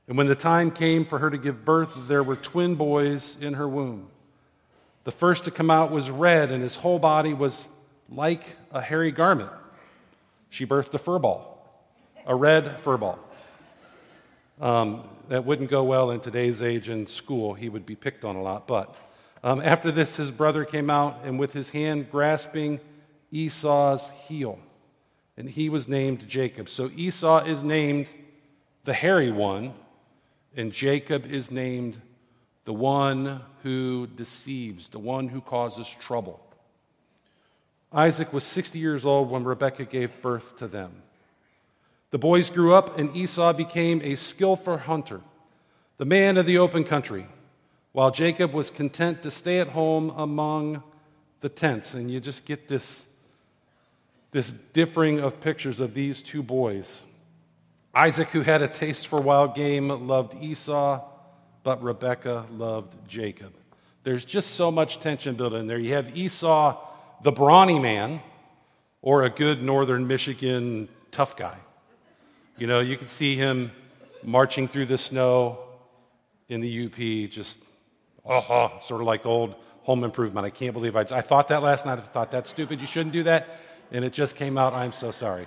And 0.07 0.19
when 0.19 0.27
the 0.27 0.35
time 0.35 0.71
came 0.71 1.07
for 1.07 1.21
her 1.21 1.31
to 1.31 1.39
give 1.39 1.65
birth, 1.65 2.07
there 2.07 2.23
were 2.23 2.37
twin 2.37 2.75
boys 2.75 3.39
in 3.41 3.55
her 3.55 3.67
womb. 3.67 4.09
The 5.05 5.11
first 5.11 5.45
to 5.45 5.51
come 5.51 5.71
out 5.71 5.91
was 5.91 6.11
red, 6.11 6.51
and 6.51 6.63
his 6.63 6.77
whole 6.77 6.99
body 6.99 7.33
was 7.33 7.67
like 8.11 8.45
a 8.73 8.83
hairy 8.83 9.11
garment. 9.11 9.53
She 10.51 10.67
birthed 10.67 10.93
a 10.93 10.99
furball, 10.99 11.47
a 12.27 12.35
red 12.35 12.77
furball. 12.83 13.21
Um, 14.61 15.03
that 15.29 15.45
wouldn't 15.45 15.71
go 15.71 15.85
well 15.85 16.11
in 16.11 16.21
today's 16.21 16.63
age 16.63 16.89
in 16.89 17.07
school. 17.07 17.55
He 17.55 17.69
would 17.69 17.85
be 17.85 17.97
picked 17.97 18.25
on 18.25 18.37
a 18.37 18.43
lot. 18.43 18.67
But 18.67 18.97
um, 19.43 19.61
after 19.61 19.93
this, 19.93 20.17
his 20.17 20.31
brother 20.31 20.65
came 20.65 20.89
out 20.89 21.21
and 21.25 21.39
with 21.39 21.53
his 21.53 21.71
hand 21.71 22.11
grasping 22.11 22.81
Esau's 23.31 24.11
heel, 24.29 24.59
and 25.37 25.49
he 25.49 25.69
was 25.69 25.89
named 25.89 26.27
Jacob. 26.29 26.69
So 26.69 26.91
Esau 26.97 27.45
is 27.45 27.63
named 27.63 28.07
the 28.85 28.95
hairy 28.95 29.31
one, 29.31 29.75
and 30.57 30.73
Jacob 30.73 31.27
is 31.27 31.51
named 31.51 32.01
the 32.65 32.73
one 32.73 33.43
who 33.63 34.07
deceives, 34.07 34.89
the 34.89 34.99
one 34.99 35.29
who 35.29 35.41
causes 35.41 35.89
trouble. 35.89 36.41
Isaac 37.93 38.33
was 38.33 38.45
60 38.45 38.79
years 38.79 39.05
old 39.05 39.31
when 39.31 39.45
Rebekah 39.45 39.85
gave 39.85 40.23
birth 40.23 40.57
to 40.59 40.67
them. 40.67 41.03
The 42.11 42.19
boys 42.19 42.51
grew 42.51 42.75
up, 42.75 42.99
and 42.99 43.15
Esau 43.17 43.53
became 43.53 44.01
a 44.03 44.15
skillful 44.15 44.79
hunter, 44.79 45.21
the 45.99 46.05
man 46.05 46.37
of 46.37 46.47
the 46.47 46.59
open 46.59 46.85
country, 46.85 47.27
while 47.93 48.11
Jacob 48.11 48.53
was 48.53 48.71
content 48.71 49.23
to 49.23 49.31
stay 49.31 49.59
at 49.59 49.69
home 49.69 50.11
among 50.17 50.83
the 51.41 51.49
tents. 51.49 51.95
And 51.95 52.11
you 52.11 52.21
just 52.21 52.45
get 52.45 52.69
this, 52.69 53.05
this 54.31 54.51
differing 54.73 55.19
of 55.19 55.41
pictures 55.41 55.81
of 55.81 55.95
these 55.95 56.23
two 56.23 56.43
boys. 56.43 57.03
Isaac, 57.95 58.29
who 58.29 58.43
had 58.43 58.63
a 58.63 58.69
taste 58.69 59.07
for 59.07 59.21
wild 59.21 59.55
game, 59.55 59.89
loved 59.89 60.35
Esau, 60.43 61.03
but 61.65 61.83
Rebekah 61.83 62.47
loved 62.53 62.95
Jacob. 63.09 63.53
There's 64.05 64.25
just 64.25 64.51
so 64.51 64.71
much 64.71 65.01
tension 65.01 65.35
built 65.35 65.55
in 65.55 65.67
there. 65.67 65.79
You 65.79 65.95
have 65.95 66.17
Esau, 66.17 66.79
the 67.23 67.33
brawny 67.33 67.81
man, 67.81 68.21
or 69.03 69.25
a 69.25 69.31
good 69.31 69.63
northern 69.63 70.07
Michigan 70.07 70.89
tough 71.11 71.37
guy. 71.37 71.57
You 72.59 72.67
know, 72.67 72.81
you 72.81 72.97
can 72.97 73.07
see 73.07 73.37
him 73.37 73.71
marching 74.23 74.67
through 74.67 74.87
the 74.87 74.97
snow 74.97 75.59
in 76.49 76.61
the 76.61 76.87
UP, 76.87 77.31
just, 77.31 77.59
oh, 78.25 78.79
sort 78.83 79.03
of 79.03 79.07
like 79.07 79.25
the 79.25 79.29
old 79.29 79.55
home 79.83 80.05
improvement. 80.05 80.47
I 80.47 80.51
can't 80.51 80.73
believe 80.73 80.97
I, 80.97 81.01
I 81.11 81.21
thought 81.21 81.49
that 81.49 81.63
last 81.63 81.85
night. 81.85 81.99
I 81.99 82.03
thought 82.03 82.31
that's 82.31 82.49
stupid. 82.49 82.81
You 82.81 82.87
shouldn't 82.87 83.13
do 83.13 83.25
that. 83.25 83.59
And 83.93 84.05
it 84.05 84.13
just 84.15 84.37
came 84.37 84.57
out. 84.57 84.73
I'm 84.73 84.93
so 84.93 85.11
sorry. 85.11 85.47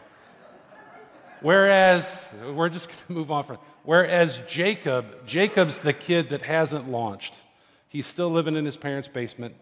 Whereas, 1.41 2.25
we're 2.53 2.69
just 2.69 2.89
going 2.89 2.99
to 3.07 3.13
move 3.13 3.31
on 3.31 3.43
from 3.43 3.57
Whereas 3.83 4.39
Jacob, 4.45 5.25
Jacob's 5.25 5.79
the 5.79 5.93
kid 5.93 6.29
that 6.29 6.43
hasn't 6.43 6.89
launched. 6.89 7.39
He's 7.87 8.05
still 8.05 8.29
living 8.29 8.55
in 8.55 8.65
his 8.65 8.77
parents' 8.77 9.07
basement. 9.07 9.55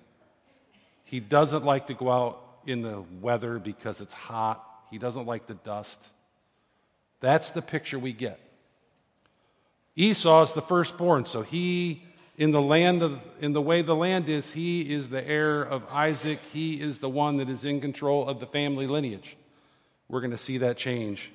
He 1.05 1.21
doesn't 1.21 1.63
like 1.63 1.87
to 1.87 1.93
go 1.93 2.11
out 2.11 2.41
in 2.65 2.81
the 2.81 3.05
weather 3.21 3.57
because 3.57 4.01
it's 4.01 4.13
hot. 4.13 4.61
He 4.91 4.97
doesn't 4.97 5.25
like 5.25 5.47
the 5.47 5.53
dust. 5.53 5.99
That's 7.19 7.51
the 7.51 7.61
picture 7.61 7.97
we 7.99 8.13
get. 8.13 8.39
Esau 9.95 10.43
is 10.43 10.53
the 10.53 10.61
firstborn, 10.61 11.25
so 11.25 11.41
he, 11.41 12.03
in 12.37 12.51
the 12.51 12.61
land 12.61 13.01
of, 13.01 13.19
in 13.41 13.53
the 13.53 13.61
way 13.61 13.81
the 13.81 13.95
land 13.95 14.29
is, 14.29 14.51
he 14.53 14.81
is 14.93 15.09
the 15.09 15.27
heir 15.27 15.61
of 15.61 15.91
Isaac. 15.91 16.39
He 16.53 16.79
is 16.79 16.99
the 16.99 17.09
one 17.09 17.37
that 17.37 17.49
is 17.49 17.65
in 17.65 17.81
control 17.81 18.27
of 18.27 18.39
the 18.39 18.45
family 18.45 18.85
lineage. 18.85 19.35
We're 20.07 20.21
going 20.21 20.31
to 20.31 20.37
see 20.37 20.59
that 20.59 20.77
change 20.77 21.31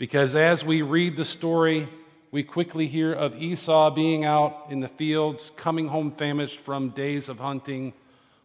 because 0.00 0.34
as 0.34 0.64
we 0.64 0.80
read 0.80 1.16
the 1.16 1.26
story, 1.26 1.86
we 2.30 2.42
quickly 2.42 2.86
hear 2.86 3.12
of 3.12 3.36
Esau 3.36 3.90
being 3.90 4.24
out 4.24 4.68
in 4.70 4.80
the 4.80 4.88
fields, 4.88 5.52
coming 5.56 5.88
home 5.88 6.12
famished 6.12 6.58
from 6.58 6.88
days 6.88 7.28
of 7.28 7.38
hunting, 7.38 7.92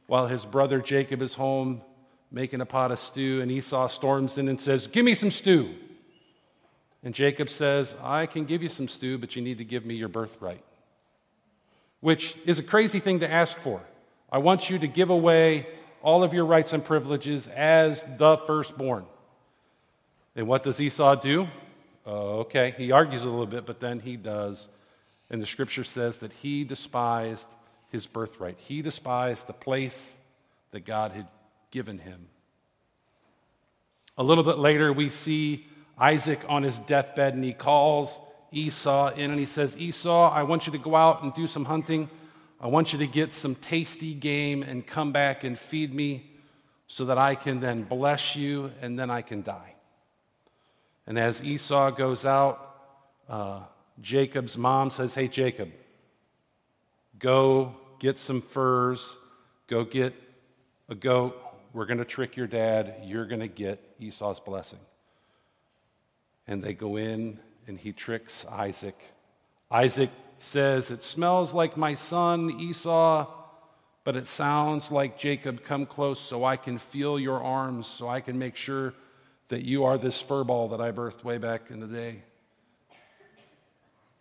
while 0.06 0.28
his 0.28 0.44
brother 0.44 0.82
Jacob 0.82 1.22
is 1.22 1.36
home 1.36 1.82
making 2.30 2.60
a 2.60 2.66
pot 2.66 2.92
of 2.92 3.00
stew, 3.00 3.42
and 3.42 3.50
Esau 3.50 3.88
storms 3.88 4.38
in 4.38 4.50
and 4.50 4.60
says, 4.60 4.88
Give 4.88 5.06
me 5.06 5.16
some 5.16 5.32
stew. 5.32 5.74
And 7.06 7.14
Jacob 7.14 7.50
says, 7.50 7.94
I 8.02 8.26
can 8.26 8.46
give 8.46 8.64
you 8.64 8.68
some 8.68 8.88
stew, 8.88 9.20
but 9.20 9.36
you 9.36 9.42
need 9.44 9.60
to 9.60 9.64
give 9.64 9.86
me 9.86 9.94
your 9.94 10.10
birthright. 10.10 10.64
Which 12.02 12.36
is 12.46 12.58
a 12.58 12.64
crazy 12.64 13.00
thing 13.00 13.20
to 13.20 13.32
ask 13.32 13.58
for. 13.60 13.82
I 14.32 14.40
want 14.40 14.72
you 14.72 14.80
to 14.80 14.88
give 14.88 15.12
away 15.12 15.68
all 16.02 16.24
of 16.24 16.34
your 16.34 16.46
rights 16.46 16.74
and 16.74 16.84
privileges 16.84 17.48
as 17.48 18.04
the 18.18 18.38
firstborn. 18.38 19.06
And 20.36 20.48
what 20.48 20.64
does 20.64 20.82
Esau 20.82 21.16
do? 21.16 21.48
Uh, 22.08 22.40
okay, 22.40 22.74
he 22.76 22.92
argues 22.92 23.22
a 23.22 23.30
little 23.30 23.46
bit, 23.46 23.68
but 23.68 23.80
then 23.80 24.00
he 24.00 24.18
does. 24.18 24.68
And 25.30 25.40
the 25.42 25.48
scripture 25.48 25.84
says 25.84 26.18
that 26.18 26.34
he 26.34 26.64
despised 26.64 27.48
his 27.92 28.08
birthright, 28.08 28.58
he 28.58 28.82
despised 28.82 29.46
the 29.46 29.54
place 29.54 30.18
that 30.72 30.86
God 30.86 31.12
had 31.12 31.28
given 31.70 32.00
him. 32.00 32.28
A 34.18 34.24
little 34.24 34.44
bit 34.44 34.58
later, 34.58 34.92
we 34.92 35.10
see 35.10 35.68
Isaac 35.98 36.42
on 36.48 36.64
his 36.64 36.78
deathbed, 36.80 37.34
and 37.34 37.44
he 37.44 37.54
calls 37.54 38.20
Esau 38.52 39.14
in 39.14 39.32
and 39.32 39.40
he 39.40 39.46
says, 39.46 39.78
Esau, 39.78 40.32
I 40.32 40.44
want 40.44 40.66
you 40.66 40.72
to 40.72 40.78
go 40.78 40.96
out 40.96 41.24
and 41.24 41.34
do 41.34 41.46
some 41.46 41.66
hunting. 41.66 42.10
I 42.60 42.68
want 42.68 42.94
you 42.94 43.00
to 43.00 43.08
get 43.08 43.34
some 43.34 43.56
tasty 43.56 44.14
game 44.14 44.64
and 44.64 44.86
come 44.86 45.12
back 45.12 45.44
and 45.44 45.60
feed 45.60 45.94
me 45.94 46.32
so 46.88 47.06
that 47.06 47.18
I 47.18 47.36
can 47.36 47.60
then 47.60 47.84
bless 47.84 48.36
you 48.36 48.72
and 48.82 48.98
then 48.98 49.12
I 49.12 49.22
can 49.22 49.42
die. 49.42 49.76
And 51.06 51.20
as 51.20 51.44
Esau 51.44 51.92
goes 51.92 52.26
out, 52.26 52.78
uh, 53.28 53.62
Jacob's 54.02 54.58
mom 54.58 54.90
says, 54.90 55.14
Hey, 55.14 55.28
Jacob, 55.28 55.72
go 57.20 57.76
get 58.00 58.18
some 58.18 58.42
furs, 58.42 59.18
go 59.68 59.84
get 59.84 60.14
a 60.90 60.96
goat. 60.96 61.42
We're 61.74 61.86
going 61.86 61.98
to 61.98 62.06
trick 62.06 62.38
your 62.38 62.48
dad. 62.48 63.02
You're 63.04 63.26
going 63.26 63.42
to 63.42 63.48
get 63.48 63.84
Esau's 64.00 64.40
blessing. 64.40 64.80
And 66.48 66.64
they 66.64 66.74
go 66.74 66.96
in, 66.98 67.40
and 67.68 67.78
he 67.78 67.92
tricks 67.92 68.46
Isaac. 68.50 69.00
Isaac 69.72 70.10
says, 70.38 70.92
It 70.92 71.04
smells 71.04 71.54
like 71.54 71.78
my 71.78 71.94
son 71.94 72.52
Esau, 72.60 73.28
but 74.04 74.16
it 74.16 74.28
sounds 74.28 74.92
like 74.92 75.18
Jacob. 75.18 75.64
Come 75.64 75.86
close 75.86 76.20
so 76.20 76.46
I 76.46 76.58
can 76.58 76.78
feel 76.78 77.20
your 77.20 77.42
arms, 77.42 77.88
so 77.88 78.08
I 78.08 78.22
can 78.22 78.38
make 78.38 78.56
sure 78.56 78.94
that 79.48 79.64
you 79.64 79.84
are 79.84 79.98
this 79.98 80.22
furball 80.22 80.70
that 80.72 80.82
I 80.82 80.92
birthed 80.92 81.24
way 81.24 81.38
back 81.38 81.70
in 81.70 81.80
the 81.80 81.88
day. 81.88 82.24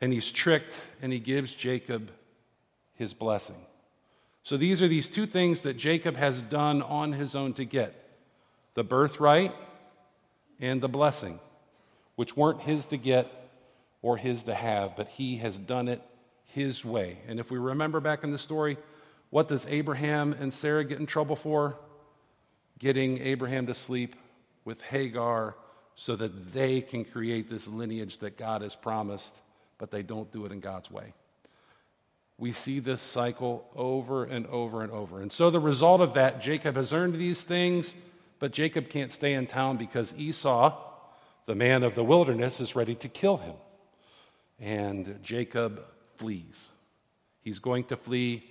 And 0.00 0.12
he's 0.12 0.30
tricked 0.30 0.74
and 1.00 1.12
he 1.12 1.18
gives 1.18 1.54
Jacob 1.54 2.10
his 2.94 3.14
blessing. 3.14 3.56
So 4.42 4.58
these 4.58 4.82
are 4.82 4.88
these 4.88 5.08
two 5.08 5.26
things 5.26 5.62
that 5.62 5.78
Jacob 5.78 6.16
has 6.16 6.42
done 6.42 6.82
on 6.82 7.12
his 7.12 7.34
own 7.34 7.54
to 7.54 7.64
get 7.64 7.94
the 8.74 8.84
birthright 8.84 9.54
and 10.60 10.80
the 10.80 10.88
blessing, 10.88 11.40
which 12.16 12.36
weren't 12.36 12.62
his 12.62 12.86
to 12.86 12.96
get 12.96 13.30
or 14.02 14.16
his 14.16 14.42
to 14.44 14.54
have, 14.54 14.96
but 14.96 15.08
he 15.08 15.38
has 15.38 15.56
done 15.56 15.88
it 15.88 16.02
his 16.44 16.84
way. 16.84 17.18
And 17.26 17.40
if 17.40 17.50
we 17.50 17.58
remember 17.58 18.00
back 18.00 18.22
in 18.22 18.30
the 18.30 18.38
story, 18.38 18.76
what 19.30 19.48
does 19.48 19.66
Abraham 19.66 20.32
and 20.32 20.52
Sarah 20.52 20.84
get 20.84 21.00
in 21.00 21.06
trouble 21.06 21.36
for? 21.36 21.76
Getting 22.78 23.18
Abraham 23.18 23.66
to 23.66 23.74
sleep 23.74 24.14
with 24.64 24.80
Hagar 24.82 25.56
so 25.96 26.16
that 26.16 26.52
they 26.52 26.80
can 26.80 27.04
create 27.04 27.48
this 27.48 27.66
lineage 27.66 28.18
that 28.18 28.36
God 28.36 28.62
has 28.62 28.76
promised, 28.76 29.34
but 29.78 29.90
they 29.90 30.02
don't 30.02 30.30
do 30.32 30.44
it 30.44 30.52
in 30.52 30.60
God's 30.60 30.90
way. 30.90 31.14
We 32.36 32.52
see 32.52 32.80
this 32.80 33.00
cycle 33.00 33.64
over 33.76 34.24
and 34.24 34.46
over 34.48 34.82
and 34.82 34.90
over. 34.90 35.20
And 35.20 35.32
so 35.32 35.50
the 35.50 35.60
result 35.60 36.00
of 36.00 36.14
that, 36.14 36.40
Jacob 36.40 36.76
has 36.76 36.92
earned 36.92 37.14
these 37.14 37.42
things, 37.42 37.94
but 38.40 38.52
Jacob 38.52 38.88
can't 38.88 39.12
stay 39.12 39.34
in 39.34 39.46
town 39.46 39.76
because 39.76 40.12
Esau, 40.16 40.76
the 41.46 41.54
man 41.54 41.82
of 41.82 41.94
the 41.94 42.04
wilderness, 42.04 42.60
is 42.60 42.76
ready 42.76 42.94
to 42.96 43.08
kill 43.08 43.38
him. 43.38 43.54
And 44.58 45.18
Jacob 45.22 45.82
flees. 46.16 46.70
He's 47.40 47.58
going 47.58 47.84
to 47.84 47.96
flee 47.96 48.44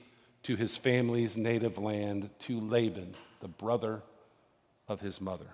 to 0.44 0.56
his 0.56 0.76
family's 0.76 1.38
native 1.38 1.78
land, 1.78 2.30
to 2.40 2.60
Laban, 2.60 3.14
the 3.40 3.48
brother 3.48 4.04
of 4.88 5.02
his 5.02 5.22
mother. 5.22 5.48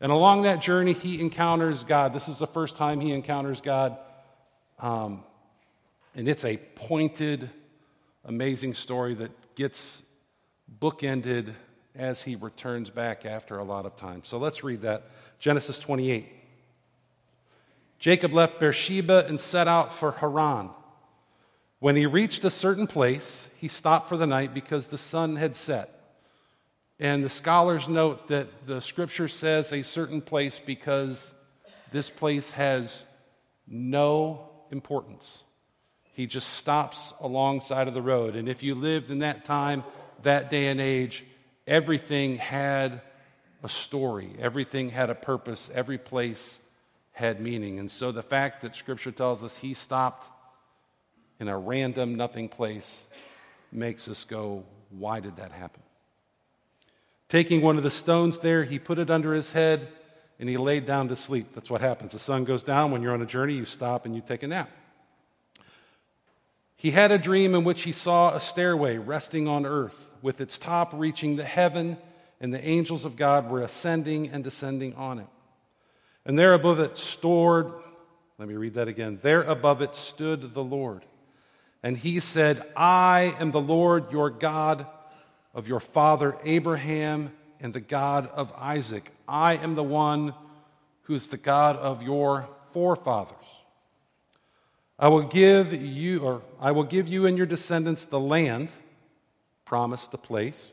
And 0.00 0.10
along 0.10 0.42
that 0.42 0.62
journey, 0.62 0.94
he 0.94 1.20
encounters 1.20 1.84
God. 1.84 2.12
This 2.12 2.28
is 2.28 2.38
the 2.38 2.46
first 2.46 2.74
time 2.74 3.00
he 3.00 3.12
encounters 3.12 3.60
God. 3.60 3.98
Um, 4.78 5.24
and 6.14 6.26
it's 6.26 6.44
a 6.44 6.56
pointed, 6.56 7.50
amazing 8.24 8.74
story 8.74 9.14
that 9.16 9.54
gets 9.54 10.02
bookended 10.80 11.54
as 11.94 12.22
he 12.22 12.34
returns 12.34 12.88
back 12.88 13.26
after 13.26 13.58
a 13.58 13.64
lot 13.64 13.84
of 13.84 13.96
time. 13.96 14.22
So 14.24 14.38
let's 14.38 14.64
read 14.64 14.80
that. 14.82 15.10
Genesis 15.38 15.78
28. 15.78 16.39
Jacob 18.00 18.32
left 18.32 18.58
Beersheba 18.58 19.26
and 19.26 19.38
set 19.38 19.68
out 19.68 19.92
for 19.92 20.12
Haran. 20.12 20.70
When 21.80 21.96
he 21.96 22.06
reached 22.06 22.44
a 22.44 22.50
certain 22.50 22.86
place, 22.86 23.48
he 23.56 23.68
stopped 23.68 24.08
for 24.08 24.16
the 24.16 24.26
night 24.26 24.54
because 24.54 24.86
the 24.86 24.98
sun 24.98 25.36
had 25.36 25.54
set. 25.54 25.94
And 26.98 27.22
the 27.22 27.28
scholars 27.28 27.88
note 27.88 28.28
that 28.28 28.66
the 28.66 28.80
scripture 28.80 29.28
says 29.28 29.72
a 29.72 29.82
certain 29.82 30.22
place 30.22 30.58
because 30.58 31.34
this 31.92 32.08
place 32.08 32.50
has 32.52 33.04
no 33.66 34.48
importance. 34.70 35.42
He 36.12 36.26
just 36.26 36.54
stops 36.54 37.12
alongside 37.20 37.86
of 37.86 37.94
the 37.94 38.02
road. 38.02 38.34
And 38.34 38.48
if 38.48 38.62
you 38.62 38.74
lived 38.74 39.10
in 39.10 39.20
that 39.20 39.44
time, 39.44 39.84
that 40.22 40.48
day 40.48 40.68
and 40.68 40.80
age, 40.80 41.24
everything 41.66 42.36
had 42.36 43.02
a 43.62 43.68
story, 43.68 44.30
everything 44.38 44.88
had 44.88 45.10
a 45.10 45.14
purpose, 45.14 45.70
every 45.74 45.98
place 45.98 46.60
had 47.20 47.40
meaning. 47.40 47.78
And 47.78 47.90
so 47.90 48.10
the 48.10 48.22
fact 48.22 48.62
that 48.62 48.74
scripture 48.74 49.12
tells 49.12 49.44
us 49.44 49.56
he 49.56 49.74
stopped 49.74 50.26
in 51.38 51.48
a 51.48 51.56
random, 51.56 52.16
nothing 52.16 52.48
place 52.48 53.04
makes 53.70 54.08
us 54.08 54.24
go, 54.24 54.64
why 54.90 55.20
did 55.20 55.36
that 55.36 55.52
happen? 55.52 55.82
Taking 57.28 57.62
one 57.62 57.76
of 57.76 57.84
the 57.84 57.90
stones 57.90 58.40
there, 58.40 58.64
he 58.64 58.80
put 58.80 58.98
it 58.98 59.08
under 59.08 59.32
his 59.32 59.52
head 59.52 59.86
and 60.40 60.48
he 60.48 60.56
laid 60.56 60.86
down 60.86 61.08
to 61.08 61.16
sleep. 61.16 61.54
That's 61.54 61.70
what 61.70 61.80
happens. 61.80 62.12
The 62.12 62.18
sun 62.18 62.44
goes 62.44 62.62
down. 62.64 62.90
When 62.90 63.02
you're 63.02 63.14
on 63.14 63.22
a 63.22 63.26
journey, 63.26 63.54
you 63.54 63.64
stop 63.64 64.04
and 64.06 64.16
you 64.16 64.20
take 64.20 64.42
a 64.42 64.48
nap. 64.48 64.70
He 66.74 66.90
had 66.90 67.12
a 67.12 67.18
dream 67.18 67.54
in 67.54 67.62
which 67.62 67.82
he 67.82 67.92
saw 67.92 68.34
a 68.34 68.40
stairway 68.40 68.96
resting 68.96 69.46
on 69.46 69.66
earth, 69.66 70.10
with 70.22 70.40
its 70.40 70.56
top 70.56 70.92
reaching 70.94 71.36
the 71.36 71.44
heaven, 71.44 71.98
and 72.40 72.54
the 72.54 72.66
angels 72.66 73.04
of 73.04 73.16
God 73.16 73.50
were 73.50 73.60
ascending 73.60 74.28
and 74.30 74.42
descending 74.42 74.94
on 74.94 75.18
it. 75.18 75.26
And 76.30 76.38
there 76.38 76.54
above 76.54 76.78
it 76.78 76.96
stored, 76.96 77.72
let 78.38 78.46
me 78.46 78.54
read 78.54 78.74
that 78.74 78.86
again. 78.86 79.18
There 79.20 79.42
above 79.42 79.82
it 79.82 79.96
stood 79.96 80.54
the 80.54 80.62
Lord. 80.62 81.04
And 81.82 81.96
he 81.98 82.20
said, 82.20 82.62
I 82.76 83.34
am 83.40 83.50
the 83.50 83.60
Lord 83.60 84.12
your 84.12 84.30
God 84.30 84.86
of 85.54 85.66
your 85.66 85.80
father 85.80 86.36
Abraham 86.44 87.32
and 87.58 87.72
the 87.72 87.80
God 87.80 88.30
of 88.32 88.52
Isaac. 88.56 89.10
I 89.26 89.54
am 89.56 89.74
the 89.74 89.82
one 89.82 90.32
who 91.02 91.16
is 91.16 91.26
the 91.26 91.36
God 91.36 91.74
of 91.74 92.00
your 92.00 92.48
forefathers. 92.72 93.34
I 95.00 95.08
will 95.08 95.24
give 95.24 95.72
you, 95.72 96.20
or 96.20 96.42
I 96.60 96.70
will 96.70 96.84
give 96.84 97.08
you 97.08 97.26
and 97.26 97.36
your 97.36 97.44
descendants 97.44 98.04
the 98.04 98.20
land, 98.20 98.68
promised 99.64 100.12
the 100.12 100.18
place, 100.18 100.70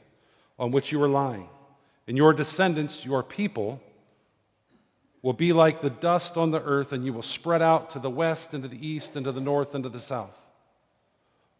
on 0.60 0.70
which 0.70 0.92
you 0.92 1.02
are 1.02 1.10
lying. 1.10 1.50
And 2.08 2.16
your 2.16 2.32
descendants, 2.32 3.04
your 3.04 3.24
people, 3.24 3.82
will 5.22 5.34
be 5.34 5.54
like 5.54 5.82
the 5.82 5.90
dust 5.90 6.38
on 6.38 6.52
the 6.52 6.62
earth, 6.62 6.94
and 6.94 7.06
you 7.06 7.14
will 7.14 7.22
spread 7.22 7.62
out 7.62 7.90
to 7.92 8.00
the 8.00 8.10
west, 8.10 8.54
and 8.54 8.64
to 8.64 8.70
the 8.70 8.88
east, 8.88 9.16
and 9.16 9.26
to 9.26 9.32
the 9.32 9.42
north, 9.42 9.74
and 9.74 9.84
to 9.84 9.90
the 9.90 10.00
south. 10.00 10.38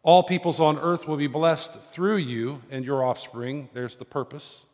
All 0.02 0.22
peoples 0.22 0.60
on 0.60 0.78
earth 0.78 1.06
will 1.06 1.16
be 1.16 1.26
blessed 1.26 1.74
through 1.74 2.16
you 2.16 2.62
and 2.70 2.84
your 2.84 3.04
offspring. 3.04 3.68
There's 3.74 3.96
the 3.96 4.04
purpose. 4.04 4.64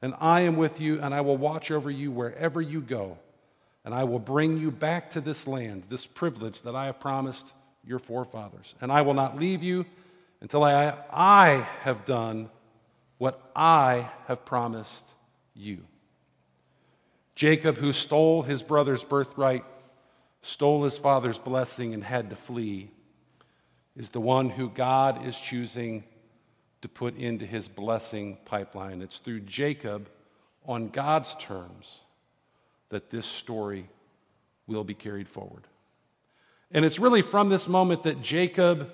And 0.00 0.14
I 0.18 0.40
am 0.40 0.56
with 0.56 0.80
you, 0.80 1.00
and 1.00 1.14
I 1.14 1.20
will 1.20 1.36
watch 1.36 1.70
over 1.70 1.90
you 1.90 2.10
wherever 2.10 2.60
you 2.60 2.80
go. 2.80 3.18
And 3.84 3.94
I 3.94 4.04
will 4.04 4.18
bring 4.18 4.58
you 4.58 4.70
back 4.70 5.10
to 5.12 5.20
this 5.20 5.46
land, 5.46 5.84
this 5.88 6.06
privilege 6.06 6.62
that 6.62 6.74
I 6.74 6.86
have 6.86 7.00
promised 7.00 7.52
your 7.86 7.98
forefathers. 7.98 8.74
And 8.80 8.90
I 8.90 9.02
will 9.02 9.14
not 9.14 9.38
leave 9.38 9.62
you 9.62 9.86
until 10.40 10.64
I, 10.64 10.94
I 11.12 11.66
have 11.82 12.04
done 12.04 12.50
what 13.18 13.40
I 13.54 14.10
have 14.26 14.44
promised 14.44 15.04
you. 15.54 15.84
Jacob, 17.34 17.78
who 17.78 17.92
stole 17.92 18.42
his 18.42 18.62
brother's 18.62 19.04
birthright, 19.04 19.64
stole 20.42 20.84
his 20.84 20.98
father's 20.98 21.38
blessing, 21.38 21.94
and 21.94 22.04
had 22.04 22.30
to 22.30 22.36
flee, 22.36 22.90
is 23.96 24.10
the 24.10 24.20
one 24.20 24.48
who 24.48 24.68
God 24.68 25.26
is 25.26 25.38
choosing 25.38 26.04
to 26.80 26.88
put 26.88 27.16
into 27.16 27.46
his 27.46 27.68
blessing 27.68 28.38
pipeline. 28.44 29.02
It's 29.02 29.18
through 29.18 29.40
Jacob, 29.40 30.08
on 30.66 30.88
God's 30.88 31.34
terms, 31.36 32.00
that 32.90 33.10
this 33.10 33.26
story 33.26 33.88
will 34.66 34.84
be 34.84 34.94
carried 34.94 35.28
forward. 35.28 35.66
And 36.70 36.84
it's 36.84 36.98
really 36.98 37.22
from 37.22 37.48
this 37.48 37.68
moment 37.68 38.04
that 38.04 38.22
Jacob 38.22 38.90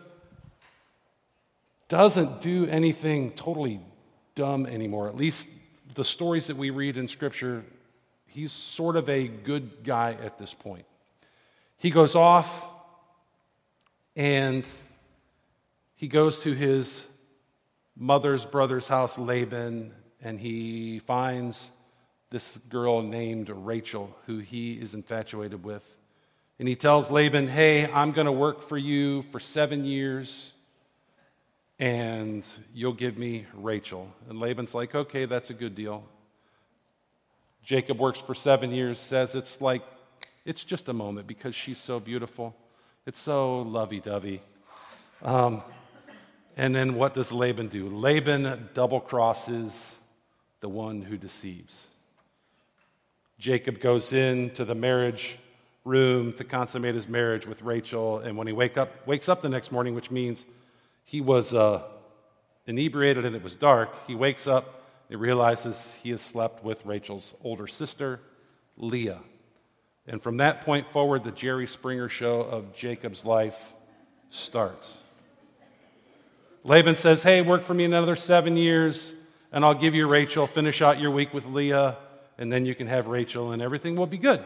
doesn't 1.89 2.41
do 2.41 2.67
anything 2.67 3.31
totally 3.33 3.81
dumb 4.35 4.67
anymore. 4.67 5.09
At 5.09 5.17
least 5.17 5.47
the 5.95 6.05
stories 6.05 6.49
that 6.49 6.57
we 6.57 6.71
read 6.71 6.97
in 6.97 7.09
Scripture, 7.09 7.65
he's 8.29 8.53
sort 8.53 8.97
of 8.97 9.09
a 9.09 9.27
good 9.27 9.85
guy 9.85 10.17
at 10.23 10.39
this 10.39 10.55
point. 10.55 10.85
He 11.77 11.91
goes 11.91 12.15
off 12.15 12.65
and 14.17 14.65
he 15.95 16.09
goes 16.09 16.43
to 16.43 16.53
his 16.53 17.05
mother's 17.97 18.45
brother's 18.45 18.89
house, 18.89 19.19
Laban, 19.19 19.93
and 20.23 20.39
he 20.41 21.01
finds 21.01 21.71
this 22.31 22.59
girl 22.69 23.03
named 23.03 23.49
Rachel, 23.49 24.15
who 24.27 24.39
he 24.39 24.75
is 24.75 24.95
infatuated 24.95 25.65
with. 25.65 25.97
And 26.59 26.69
he 26.69 26.77
tells 26.77 27.11
Laban, 27.11 27.49
Hey, 27.49 27.91
I'm 27.91 28.13
going 28.13 28.27
to 28.27 28.33
work 28.33 28.63
for 28.63 28.77
you 28.77 29.23
for 29.23 29.41
seven 29.41 29.85
years, 29.85 30.53
and 31.79 32.45
you'll 32.75 32.93
give 32.93 33.17
me 33.17 33.47
Rachel. 33.55 34.13
And 34.29 34.41
Laban's 34.41 34.75
like, 34.75 34.95
Okay, 34.95 35.25
that's 35.25 35.51
a 35.51 35.55
good 35.55 35.75
deal. 35.75 36.05
Jacob 37.69 37.99
works 37.99 38.19
for 38.19 38.35
seven 38.35 38.73
years, 38.73 38.99
says 38.99 39.35
it's 39.35 39.61
like, 39.61 39.83
it's 40.47 40.65
just 40.65 40.89
a 40.89 40.95
moment 40.95 41.27
because 41.27 41.55
she's 41.55 41.77
so 41.77 42.01
beautiful. 42.01 42.57
It's 43.05 43.21
so 43.21 43.61
lovey 43.61 44.01
dovey. 44.01 44.41
Um, 45.21 45.63
and 46.57 46.75
then 46.75 46.95
what 46.95 47.13
does 47.13 47.31
Laban 47.31 47.69
do? 47.69 47.91
Laban 47.91 48.71
double 48.73 49.01
crosses 49.01 49.97
the 50.61 50.69
one 50.71 51.03
who 51.03 51.19
deceives. 51.19 51.89
Jacob 53.39 53.81
goes 53.81 54.15
into 54.15 54.65
the 54.65 54.75
marriage 54.75 55.39
room 55.85 56.33
to 56.33 56.45
consummate 56.45 56.95
his 56.95 57.07
marriage 57.07 57.47
with 57.47 57.61
Rachel, 57.61 58.21
and 58.21 58.39
when 58.39 58.47
he 58.47 58.55
wake 58.55 58.79
up, 58.79 59.07
wakes 59.07 59.29
up 59.29 59.43
the 59.43 59.51
next 59.51 59.73
morning, 59.73 59.95
which 59.95 60.11
means 60.11 60.47
he 61.05 61.21
was 61.21 61.53
uh, 61.53 61.83
inebriated 62.67 63.27
and 63.27 63.37
it 63.37 63.43
was 63.43 63.57
dark, 63.57 63.95
he 64.07 64.15
wakes 64.15 64.47
up 64.47 64.78
and 65.11 65.21
realizes 65.21 65.97
he 66.03 66.11
has 66.11 66.21
slept 66.21 66.63
with 66.63 66.85
Rachel's 66.85 67.35
older 67.43 67.67
sister, 67.67 68.21
Leah. 68.77 69.21
And 70.07 70.23
from 70.23 70.39
that 70.39 70.63
point 70.63 70.91
forward, 70.93 71.25
the 71.25 71.31
Jerry 71.31 71.67
Springer 71.67 72.09
show 72.09 72.41
of 72.41 72.75
Jacob's 72.75 73.25
life 73.25 73.75
starts. 74.31 74.99
Laban 76.65 76.97
says, 76.97 77.23
Hey, 77.23 77.43
work 77.43 77.63
for 77.63 77.75
me 77.75 77.85
another 77.85 78.17
seven 78.17 78.57
years, 78.57 79.13
and 79.53 79.65
I'll 79.65 79.75
give 79.75 79.95
you 79.95 80.07
Rachel. 80.07 80.47
Finish 80.47 80.83
out 80.83 81.01
your 81.01 81.11
week 81.11 81.33
with 81.33 81.45
Leah, 81.47 81.97
and 82.37 82.53
then 82.53 82.67
you 82.67 82.75
can 82.75 82.87
have 82.87 83.07
Rachel, 83.07 83.53
and 83.53 83.63
everything 83.63 83.97
will 83.97 84.07
be 84.07 84.19
good. 84.19 84.45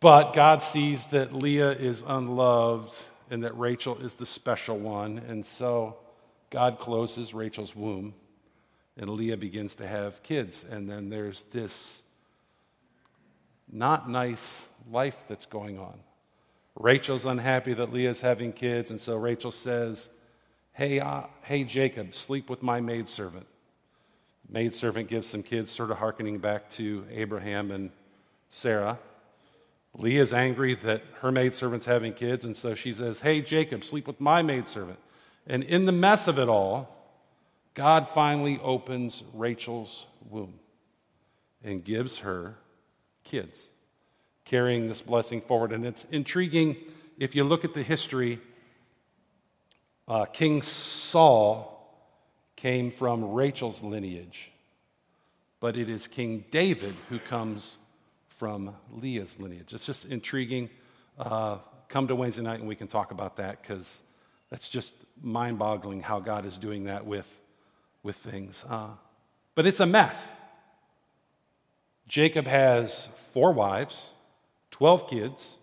But 0.00 0.32
God 0.32 0.62
sees 0.62 1.06
that 1.06 1.34
Leah 1.34 1.72
is 1.72 2.02
unloved 2.06 2.94
and 3.30 3.44
that 3.44 3.56
Rachel 3.56 3.98
is 3.98 4.14
the 4.14 4.26
special 4.26 4.78
one, 4.78 5.18
and 5.28 5.44
so 5.44 5.96
God 6.48 6.78
closes 6.78 7.32
Rachel's 7.32 7.76
womb, 7.76 8.14
and 9.00 9.08
Leah 9.08 9.38
begins 9.38 9.74
to 9.76 9.88
have 9.88 10.22
kids. 10.22 10.62
And 10.70 10.88
then 10.88 11.08
there's 11.08 11.42
this 11.44 12.02
not 13.72 14.10
nice 14.10 14.68
life 14.90 15.24
that's 15.26 15.46
going 15.46 15.78
on. 15.78 15.98
Rachel's 16.78 17.24
unhappy 17.24 17.72
that 17.72 17.92
Leah's 17.92 18.20
having 18.20 18.52
kids, 18.52 18.90
and 18.90 19.00
so 19.00 19.16
Rachel 19.16 19.50
says, 19.50 20.10
Hey, 20.72 21.00
uh, 21.00 21.22
hey 21.42 21.64
Jacob, 21.64 22.14
sleep 22.14 22.50
with 22.50 22.62
my 22.62 22.80
maidservant. 22.80 23.46
Maidservant 24.48 25.08
gives 25.08 25.28
some 25.28 25.42
kids, 25.42 25.70
sort 25.70 25.90
of 25.90 25.96
hearkening 25.96 26.38
back 26.38 26.68
to 26.72 27.06
Abraham 27.10 27.70
and 27.70 27.90
Sarah. 28.50 28.98
Leah's 29.96 30.32
angry 30.32 30.74
that 30.74 31.02
her 31.22 31.32
maidservant's 31.32 31.86
having 31.86 32.12
kids, 32.12 32.44
and 32.44 32.56
so 32.56 32.74
she 32.74 32.92
says, 32.92 33.22
Hey, 33.22 33.40
Jacob, 33.40 33.82
sleep 33.82 34.06
with 34.06 34.20
my 34.20 34.42
maidservant. 34.42 34.98
And 35.46 35.64
in 35.64 35.86
the 35.86 35.92
mess 35.92 36.28
of 36.28 36.38
it 36.38 36.50
all, 36.50 36.99
God 37.80 38.08
finally 38.08 38.60
opens 38.62 39.24
Rachel's 39.32 40.04
womb 40.28 40.60
and 41.64 41.82
gives 41.82 42.18
her 42.18 42.56
kids 43.24 43.70
carrying 44.44 44.86
this 44.86 45.00
blessing 45.00 45.40
forward. 45.40 45.72
And 45.72 45.86
it's 45.86 46.04
intriguing 46.10 46.76
if 47.18 47.34
you 47.34 47.42
look 47.42 47.64
at 47.64 47.72
the 47.72 47.82
history. 47.82 48.38
Uh, 50.06 50.26
King 50.26 50.60
Saul 50.60 51.90
came 52.54 52.90
from 52.90 53.32
Rachel's 53.32 53.82
lineage, 53.82 54.50
but 55.58 55.74
it 55.78 55.88
is 55.88 56.06
King 56.06 56.44
David 56.50 56.94
who 57.08 57.18
comes 57.18 57.78
from 58.28 58.76
Leah's 58.92 59.40
lineage. 59.40 59.72
It's 59.72 59.86
just 59.86 60.04
intriguing. 60.04 60.68
Uh, 61.18 61.56
come 61.88 62.08
to 62.08 62.14
Wednesday 62.14 62.42
night 62.42 62.60
and 62.60 62.68
we 62.68 62.76
can 62.76 62.88
talk 62.88 63.10
about 63.10 63.36
that 63.36 63.62
because 63.62 64.02
that's 64.50 64.68
just 64.68 64.92
mind 65.22 65.58
boggling 65.58 66.02
how 66.02 66.20
God 66.20 66.44
is 66.44 66.58
doing 66.58 66.84
that 66.84 67.06
with, 67.06 67.39
with 68.02 68.16
things. 68.16 68.64
Uh, 68.68 68.90
but 69.54 69.66
it's 69.66 69.80
a 69.80 69.86
mess. 69.86 70.30
Jacob 72.08 72.46
has 72.46 73.08
four 73.32 73.52
wives. 73.52 74.10
12 74.70 75.10
kids, 75.10 75.58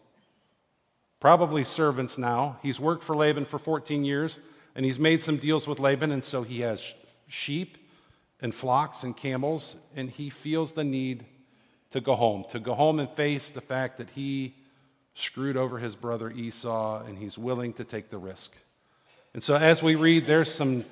probably 1.19 1.63
servants 1.63 2.17
now. 2.17 2.59
He's 2.61 2.79
worked 2.79 3.03
for 3.03 3.15
Laban 3.15 3.45
for 3.45 3.57
14 3.57 4.03
years, 4.03 4.39
and 4.75 4.85
he's 4.85 4.99
made 4.99 5.21
some 5.21 5.37
deals 5.37 5.67
with 5.67 5.79
Laban, 5.79 6.11
and 6.11 6.23
so 6.23 6.43
he 6.43 6.59
has 6.61 6.93
sheep 7.27 7.79
and 8.39 8.53
flocks 8.53 9.01
and 9.01 9.17
camels, 9.17 9.77
and 9.95 10.09
he 10.09 10.29
feels 10.29 10.73
the 10.73 10.83
need 10.83 11.25
to 11.89 11.99
go 11.99 12.15
home, 12.15 12.45
to 12.49 12.59
go 12.59 12.75
home 12.75 12.99
and 12.99 13.09
face 13.09 13.49
the 13.49 13.61
fact 13.61 13.97
that 13.97 14.11
he 14.11 14.53
screwed 15.15 15.57
over 15.57 15.79
his 15.79 15.95
brother 15.95 16.29
Esau, 16.29 17.03
and 17.03 17.17
he's 17.17 17.37
willing 17.37 17.73
to 17.73 17.83
take 17.83 18.11
the 18.11 18.19
risk. 18.19 18.55
And 19.33 19.41
so, 19.41 19.55
as 19.55 19.81
we 19.81 19.95
read, 19.95 20.27
there's 20.27 20.53
some, 20.53 20.85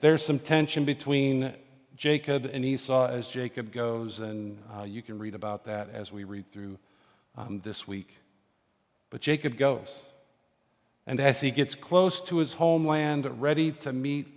there's 0.00 0.24
some 0.24 0.38
tension 0.38 0.84
between 0.84 1.52
Jacob 1.96 2.44
and 2.44 2.64
Esau 2.64 3.06
as 3.08 3.26
Jacob 3.26 3.72
goes, 3.72 4.20
and 4.20 4.58
uh, 4.76 4.84
you 4.84 5.02
can 5.02 5.18
read 5.18 5.34
about 5.34 5.64
that 5.64 5.90
as 5.92 6.12
we 6.12 6.24
read 6.24 6.50
through 6.52 6.78
um, 7.36 7.60
this 7.60 7.88
week. 7.88 8.16
But 9.10 9.20
Jacob 9.20 9.56
goes. 9.56 10.04
And 11.06 11.18
as 11.20 11.40
he 11.40 11.50
gets 11.50 11.74
close 11.74 12.20
to 12.22 12.38
his 12.38 12.52
homeland, 12.52 13.40
ready 13.40 13.72
to 13.72 13.92
meet 13.92 14.28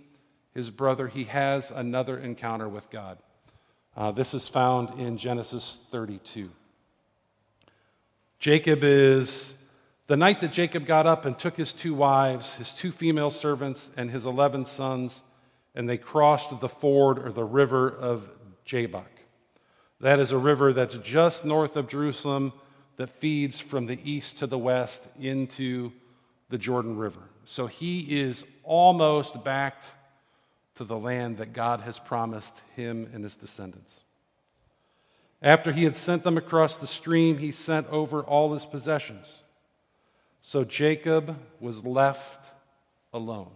his 0.54 0.70
brother, 0.70 1.06
he 1.06 1.24
has 1.24 1.70
another 1.70 2.18
encounter 2.18 2.68
with 2.68 2.90
God. 2.90 3.18
Uh, 3.96 4.10
this 4.10 4.34
is 4.34 4.48
found 4.48 4.98
in 4.98 5.18
Genesis 5.18 5.76
32. 5.90 6.50
Jacob 8.38 8.82
is 8.82 9.54
the 10.08 10.16
night 10.16 10.40
that 10.40 10.50
Jacob 10.50 10.86
got 10.86 11.06
up 11.06 11.24
and 11.24 11.38
took 11.38 11.56
his 11.56 11.72
two 11.72 11.94
wives, 11.94 12.54
his 12.54 12.74
two 12.74 12.90
female 12.90 13.30
servants, 13.30 13.90
and 13.96 14.10
his 14.10 14.26
eleven 14.26 14.64
sons, 14.64 15.22
and 15.74 15.88
they 15.88 15.98
crossed 15.98 16.60
the 16.60 16.68
ford 16.68 17.18
or 17.18 17.32
the 17.32 17.44
river 17.44 17.88
of 17.88 18.30
Jabbok. 18.64 19.10
That 20.00 20.18
is 20.18 20.32
a 20.32 20.38
river 20.38 20.72
that's 20.72 20.96
just 20.98 21.44
north 21.44 21.76
of 21.76 21.88
Jerusalem 21.88 22.52
that 22.96 23.08
feeds 23.08 23.58
from 23.60 23.86
the 23.86 23.98
east 24.04 24.38
to 24.38 24.46
the 24.46 24.58
west 24.58 25.06
into 25.18 25.92
the 26.50 26.58
Jordan 26.58 26.96
River. 26.96 27.22
So 27.44 27.66
he 27.66 28.20
is 28.20 28.44
almost 28.62 29.42
back 29.44 29.82
to 30.74 30.84
the 30.84 30.98
land 30.98 31.38
that 31.38 31.52
God 31.52 31.80
has 31.80 31.98
promised 31.98 32.60
him 32.76 33.08
and 33.12 33.24
his 33.24 33.36
descendants. 33.36 34.04
After 35.40 35.72
he 35.72 35.84
had 35.84 35.96
sent 35.96 36.22
them 36.22 36.36
across 36.36 36.76
the 36.76 36.86
stream, 36.86 37.38
he 37.38 37.50
sent 37.50 37.88
over 37.88 38.22
all 38.22 38.52
his 38.52 38.64
possessions. 38.64 39.42
So 40.40 40.64
Jacob 40.64 41.38
was 41.60 41.84
left 41.84 42.46
alone. 43.12 43.50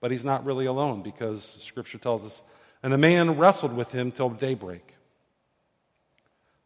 But 0.00 0.10
he's 0.10 0.24
not 0.24 0.44
really 0.44 0.66
alone 0.66 1.02
because 1.02 1.44
scripture 1.62 1.98
tells 1.98 2.24
us, 2.24 2.42
and 2.82 2.92
the 2.92 2.98
man 2.98 3.36
wrestled 3.36 3.76
with 3.76 3.92
him 3.92 4.10
till 4.10 4.30
daybreak. 4.30 4.94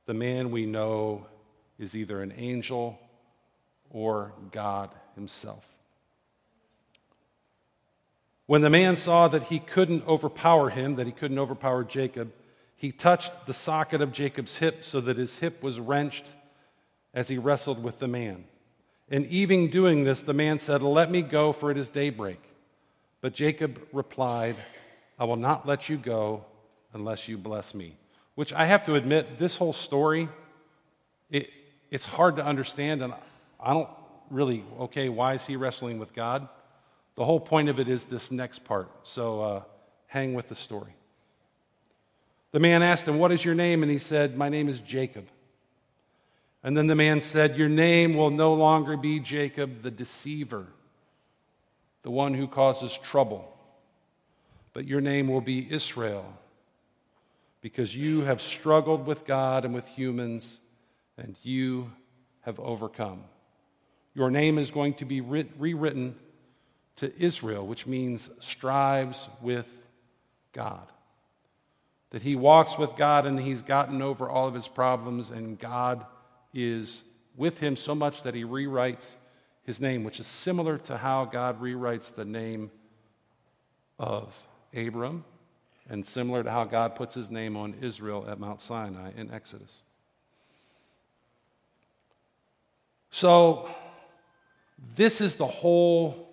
The 0.07 0.15
man 0.15 0.51
we 0.51 0.67
know 0.67 1.27
is 1.79 1.97
either 1.97 2.23
an 2.23 2.33
angel 2.37 2.99
or 3.91 4.33
God 4.53 4.91
himself. 5.15 5.69
When 8.47 8.61
the 8.61 8.71
man 8.71 8.97
saw 8.97 9.29
that 9.29 9.45
he 9.45 9.59
couldn't 9.59 10.07
overpower 10.07 10.71
him, 10.71 10.97
that 10.97 11.07
he 11.07 11.13
couldn't 11.13 11.39
overpower 11.39 11.83
Jacob, 11.83 12.33
he 12.77 12.93
touched 12.93 13.47
the 13.47 13.55
socket 13.55 14.03
of 14.03 14.13
Jacob's 14.13 14.59
hip 14.59 14.85
so 14.85 15.01
that 15.01 15.17
his 15.17 15.39
hip 15.39 15.63
was 15.63 15.81
wrenched 15.81 16.33
as 17.15 17.29
he 17.29 17.39
wrestled 17.39 17.83
with 17.83 17.99
the 17.99 18.09
man. 18.09 18.45
And 19.09 19.27
even 19.27 19.69
doing 19.69 20.05
this, 20.05 20.23
the 20.23 20.35
man 20.35 20.59
said, 20.59 20.83
Let 20.83 21.11
me 21.11 21.23
go, 21.23 21.53
for 21.53 21.71
it 21.71 21.79
is 21.79 21.89
daybreak. 21.89 22.41
But 23.25 23.33
Jacob 23.33 23.81
replied, 23.91 24.55
I 25.19 25.25
will 25.25 25.37
not 25.37 25.67
let 25.67 25.89
you 25.89 25.97
go 25.97 26.45
unless 26.93 27.27
you 27.27 27.39
bless 27.39 27.73
me. 27.73 27.97
Which 28.35 28.53
I 28.53 28.67
have 28.67 28.85
to 28.85 28.97
admit, 28.97 29.39
this 29.39 29.57
whole 29.57 29.73
story, 29.73 30.29
it, 31.31 31.49
it's 31.91 32.05
hard 32.05 32.37
to 32.37 32.45
understand, 32.45 33.03
and 33.03 33.15
I 33.59 33.73
don't 33.73 33.89
really, 34.29 34.63
okay, 34.79 35.09
why 35.09 35.33
is 35.33 35.47
he 35.47 35.57
wrestling 35.57 35.99
with 35.99 36.13
God? 36.13 36.47
The 37.15 37.25
whole 37.25 37.41
point 37.41 37.71
of 37.71 37.81
it 37.81 37.89
is 37.89 38.05
this 38.05 38.31
next 38.31 38.59
part. 38.59 38.91
So 39.05 39.41
uh, 39.41 39.63
hang 40.07 40.35
with 40.35 40.51
the 40.51 40.55
story. 40.55 40.93
The 42.53 42.61
man 42.61 42.83
asked 42.83 43.09
him, 43.09 43.19
What 43.19 43.33
is 43.33 43.43
your 43.43 43.55
name? 43.55 43.83
And 43.83 43.91
he 43.91 43.97
said, 43.97 44.37
My 44.37 44.51
name 44.51 44.69
is 44.69 44.81
Jacob. 44.81 45.29
And 46.63 46.77
then 46.77 46.89
the 46.89 46.95
man 46.95 47.23
said, 47.23 47.57
Your 47.57 47.71
name 47.71 48.17
will 48.17 48.29
no 48.29 48.53
longer 48.53 48.99
be 48.99 49.19
Jacob 49.19 49.81
the 49.81 49.91
deceiver 49.91 50.67
the 52.05 52.11
one 52.11 52.35
who 52.35 52.47
causes 52.47 52.97
trouble. 52.97 53.51
But 54.73 54.87
your 54.87 55.01
name 55.01 55.27
will 55.27 55.41
be 55.41 55.67
Israel, 55.69 56.39
because 57.61 57.97
you 57.97 58.21
have 58.21 58.41
struggled 58.41 59.07
with 59.07 59.25
God 59.25 59.65
and 59.65 59.75
with 59.75 59.87
humans, 59.89 60.61
and 61.17 61.35
you 61.43 61.91
have 62.43 62.61
overcome. 62.61 63.25
Your 64.15 64.31
name 64.31 64.59
is 64.59 64.71
going 64.71 64.95
to 64.95 65.05
be 65.05 65.21
rewritten 65.23 66.15
to 66.97 67.13
Israel, 67.21 67.67
which 67.67 67.87
means 67.87 68.31
strives 68.39 69.29
with 69.41 69.67
God. 70.53 70.87
That 72.11 72.23
he 72.23 72.37
walks 72.37 72.79
with 72.79 72.95
God 72.97 73.27
and 73.27 73.41
he's 73.41 73.63
gotten 73.63 74.03
over 74.03 74.29
all 74.29 74.47
of 74.47 74.55
his 74.55 74.69
problems, 74.69 75.31
and 75.31 75.59
God 75.59 76.05
is 76.53 77.03
with 77.35 77.59
him 77.61 77.77
so 77.77 77.95
much 77.95 78.23
that 78.23 78.35
he 78.35 78.45
rewrites 78.45 79.15
his 79.65 79.81
name, 79.81 80.05
which 80.05 80.21
is 80.21 80.27
similar 80.27 80.79
to 80.79 80.97
how 80.97 81.25
God 81.25 81.61
rewrites 81.61 82.15
the 82.15 82.25
name 82.25 82.71
of 83.99 84.47
Abram 84.75 85.25
and 85.89 86.07
similar 86.07 86.43
to 86.43 86.51
how 86.51 86.65
God 86.65 86.95
puts 86.95 87.15
his 87.15 87.31
name 87.31 87.57
on 87.57 87.75
Israel 87.83 88.25
at 88.29 88.39
Mount 88.39 88.61
Sinai 88.61 89.11
in 89.17 89.31
Exodus. 89.31 89.83
So, 93.11 93.69
this 94.97 95.21
is 95.21 95.37
the 95.37 95.47
whole 95.47 96.29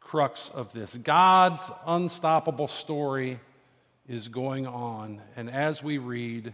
crux 0.00 0.50
of 0.50 0.72
this. 0.72 0.96
God's 0.96 1.70
unstoppable 1.86 2.68
story 2.68 3.38
is 4.08 4.28
going 4.28 4.66
on, 4.66 5.20
and 5.36 5.48
as 5.48 5.82
we 5.82 5.98
read, 5.98 6.52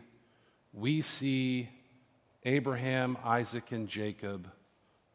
we 0.75 1.01
see 1.01 1.71
Abraham, 2.45 3.17
Isaac, 3.25 3.73
and 3.73 3.89
Jacob 3.89 4.51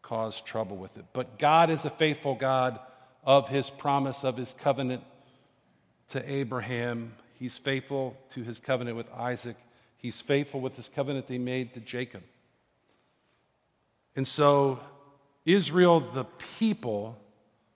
cause 0.01 0.41
trouble 0.41 0.77
with 0.77 0.97
it. 0.97 1.05
But 1.13 1.37
God 1.39 1.69
is 1.69 1.85
a 1.85 1.89
faithful 1.89 2.35
God 2.35 2.79
of 3.23 3.49
his 3.49 3.69
promise, 3.69 4.23
of 4.23 4.37
his 4.37 4.53
covenant 4.57 5.03
to 6.09 6.31
Abraham. 6.31 7.13
He's 7.39 7.57
faithful 7.57 8.17
to 8.31 8.43
his 8.43 8.59
covenant 8.59 8.97
with 8.97 9.11
Isaac. 9.13 9.57
He's 9.97 10.19
faithful 10.21 10.61
with 10.61 10.75
his 10.75 10.89
covenant 10.89 11.29
he 11.29 11.37
made 11.37 11.73
to 11.75 11.79
Jacob. 11.79 12.23
And 14.15 14.27
so, 14.27 14.79
Israel, 15.45 15.99
the 15.99 16.25
people, 16.59 17.17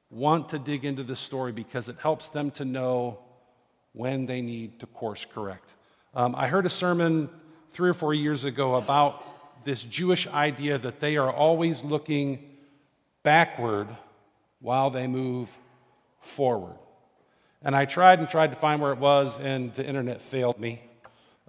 want 0.10 0.50
to 0.50 0.60
dig 0.60 0.86
into 0.86 1.04
this 1.04 1.20
story 1.20 1.52
because 1.52 1.90
it 1.90 1.98
helps 2.00 2.30
them 2.30 2.52
to 2.52 2.66
know 2.66 3.20
when 3.94 4.26
they 4.26 4.42
need 4.42 4.80
to 4.80 4.86
course 4.86 5.26
correct. 5.34 5.74
Um, 6.14 6.36
I 6.36 6.48
heard 6.48 6.66
a 6.66 6.70
sermon 6.70 7.30
three 7.74 7.90
or 7.90 7.94
four 7.94 8.14
years 8.14 8.46
ago 8.46 8.76
about 8.76 9.35
this 9.66 9.84
Jewish 9.84 10.28
idea 10.28 10.78
that 10.78 11.00
they 11.00 11.18
are 11.18 11.32
always 11.32 11.84
looking 11.84 12.58
backward 13.24 13.88
while 14.62 14.90
they 14.90 15.08
move 15.08 15.56
forward. 16.22 16.78
And 17.62 17.76
I 17.76 17.86
tried 17.86 18.20
and 18.20 18.30
tried 18.30 18.52
to 18.52 18.56
find 18.56 18.80
where 18.80 18.94
it 18.94 19.00
was, 19.00 19.40
and 19.40 19.74
the 19.74 19.86
internet 19.86 20.22
failed 20.22 20.60
me, 20.60 20.82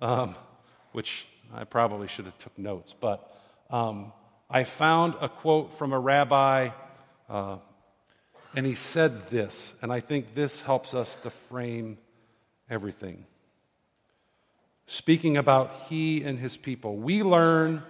um, 0.00 0.34
which 0.92 1.26
I 1.54 1.64
probably 1.64 2.08
should 2.08 2.24
have 2.24 2.38
took 2.38 2.58
notes. 2.58 2.94
But 2.98 3.30
um, 3.70 4.12
I 4.48 4.64
found 4.64 5.14
a 5.20 5.28
quote 5.28 5.74
from 5.74 5.92
a 5.92 5.98
rabbi, 5.98 6.70
uh, 7.28 7.58
and 8.54 8.64
he 8.64 8.74
said 8.74 9.28
this, 9.28 9.74
and 9.82 9.92
I 9.92 10.00
think 10.00 10.34
this 10.34 10.62
helps 10.62 10.94
us 10.94 11.16
to 11.16 11.30
frame 11.30 11.98
everything. 12.70 13.26
Speaking 14.86 15.36
about 15.36 15.74
he 15.88 16.22
and 16.22 16.38
his 16.38 16.56
people, 16.56 16.96
we 16.96 17.22
learn 17.22 17.82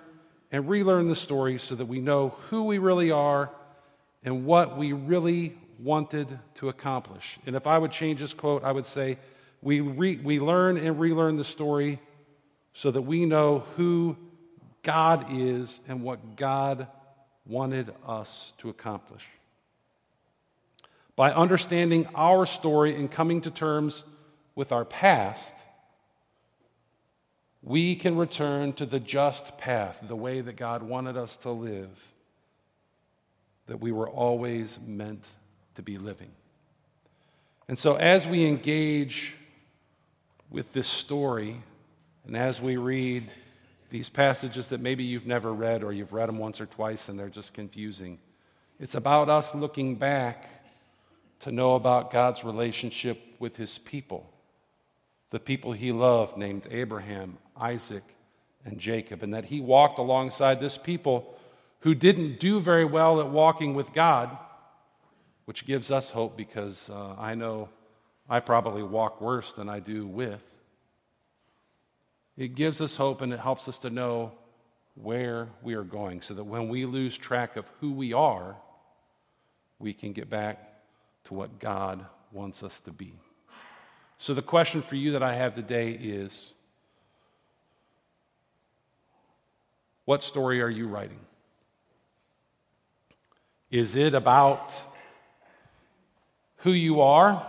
and 0.56 0.70
relearn 0.70 1.06
the 1.06 1.14
story 1.14 1.58
so 1.58 1.74
that 1.74 1.84
we 1.84 1.98
know 1.98 2.30
who 2.48 2.62
we 2.62 2.78
really 2.78 3.10
are 3.10 3.50
and 4.24 4.46
what 4.46 4.78
we 4.78 4.94
really 4.94 5.54
wanted 5.78 6.26
to 6.54 6.70
accomplish. 6.70 7.38
And 7.44 7.54
if 7.54 7.66
I 7.66 7.76
would 7.76 7.90
change 7.90 8.20
this 8.20 8.32
quote, 8.32 8.64
I 8.64 8.72
would 8.72 8.86
say, 8.86 9.18
we, 9.60 9.80
re- 9.80 10.16
we 10.16 10.38
learn 10.38 10.78
and 10.78 10.98
relearn 10.98 11.36
the 11.36 11.44
story 11.44 12.00
so 12.72 12.90
that 12.90 13.02
we 13.02 13.26
know 13.26 13.66
who 13.76 14.16
God 14.82 15.26
is 15.30 15.78
and 15.88 16.02
what 16.02 16.36
God 16.36 16.86
wanted 17.46 17.92
us 18.06 18.54
to 18.56 18.70
accomplish. 18.70 19.28
By 21.16 21.34
understanding 21.34 22.08
our 22.14 22.46
story 22.46 22.94
and 22.94 23.10
coming 23.10 23.42
to 23.42 23.50
terms 23.50 24.04
with 24.54 24.72
our 24.72 24.86
past, 24.86 25.54
we 27.66 27.96
can 27.96 28.16
return 28.16 28.72
to 28.74 28.86
the 28.86 29.00
just 29.00 29.58
path, 29.58 29.98
the 30.06 30.14
way 30.14 30.40
that 30.40 30.54
God 30.54 30.84
wanted 30.84 31.16
us 31.16 31.36
to 31.38 31.50
live, 31.50 31.90
that 33.66 33.80
we 33.80 33.90
were 33.90 34.08
always 34.08 34.78
meant 34.86 35.26
to 35.74 35.82
be 35.82 35.98
living. 35.98 36.30
And 37.66 37.76
so, 37.76 37.96
as 37.96 38.24
we 38.28 38.46
engage 38.46 39.34
with 40.48 40.72
this 40.72 40.86
story, 40.86 41.56
and 42.24 42.36
as 42.36 42.62
we 42.62 42.76
read 42.76 43.24
these 43.90 44.08
passages 44.08 44.68
that 44.68 44.80
maybe 44.80 45.02
you've 45.02 45.26
never 45.26 45.52
read 45.52 45.82
or 45.82 45.92
you've 45.92 46.12
read 46.12 46.28
them 46.28 46.38
once 46.38 46.60
or 46.60 46.66
twice 46.66 47.08
and 47.08 47.18
they're 47.18 47.28
just 47.28 47.52
confusing, 47.52 48.20
it's 48.78 48.94
about 48.94 49.28
us 49.28 49.56
looking 49.56 49.96
back 49.96 50.48
to 51.40 51.50
know 51.50 51.74
about 51.74 52.12
God's 52.12 52.44
relationship 52.44 53.20
with 53.40 53.56
his 53.56 53.76
people, 53.78 54.32
the 55.30 55.40
people 55.40 55.72
he 55.72 55.90
loved, 55.90 56.36
named 56.36 56.68
Abraham, 56.70 57.38
Isaac, 57.58 58.04
and 58.66 58.78
Jacob, 58.78 59.22
and 59.22 59.32
that 59.32 59.46
he 59.46 59.60
walked 59.60 59.98
alongside 59.98 60.60
this 60.60 60.76
people 60.76 61.34
who 61.80 61.94
didn't 61.94 62.40
do 62.40 62.60
very 62.60 62.84
well 62.84 63.20
at 63.20 63.28
walking 63.28 63.74
with 63.74 63.92
God, 63.92 64.36
which 65.44 65.64
gives 65.64 65.92
us 65.92 66.10
hope 66.10 66.36
because 66.36 66.90
uh, 66.90 67.14
I 67.16 67.36
know 67.36 67.68
I 68.28 68.40
probably 68.40 68.82
walk 68.82 69.20
worse 69.20 69.52
than 69.52 69.68
I 69.68 69.78
do 69.78 70.06
with. 70.06 70.42
It 72.36 72.54
gives 72.54 72.80
us 72.80 72.96
hope 72.96 73.20
and 73.20 73.32
it 73.32 73.38
helps 73.38 73.68
us 73.68 73.78
to 73.78 73.90
know 73.90 74.32
where 74.94 75.48
we 75.62 75.74
are 75.74 75.84
going 75.84 76.22
so 76.22 76.34
that 76.34 76.44
when 76.44 76.68
we 76.68 76.86
lose 76.86 77.16
track 77.16 77.56
of 77.56 77.70
who 77.80 77.92
we 77.92 78.12
are, 78.12 78.56
we 79.78 79.92
can 79.92 80.12
get 80.12 80.28
back 80.28 80.72
to 81.24 81.34
what 81.34 81.60
God 81.60 82.04
wants 82.32 82.62
us 82.62 82.80
to 82.80 82.90
be. 82.90 83.14
So, 84.18 84.32
the 84.32 84.42
question 84.42 84.80
for 84.80 84.96
you 84.96 85.12
that 85.12 85.22
I 85.22 85.34
have 85.34 85.54
today 85.54 85.90
is 85.90 86.54
What 90.06 90.22
story 90.22 90.62
are 90.62 90.70
you 90.70 90.86
writing? 90.86 91.18
Is 93.72 93.96
it 93.96 94.14
about 94.14 94.80
who 96.58 96.70
you 96.70 97.00
are, 97.00 97.44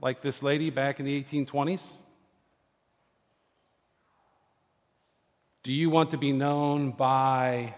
like 0.00 0.22
this 0.22 0.44
lady 0.44 0.70
back 0.70 1.00
in 1.00 1.06
the 1.06 1.22
1820s? 1.22 1.96
Do 5.64 5.72
you 5.72 5.90
want 5.90 6.12
to 6.12 6.18
be 6.18 6.30
known 6.30 6.92
by 6.92 7.74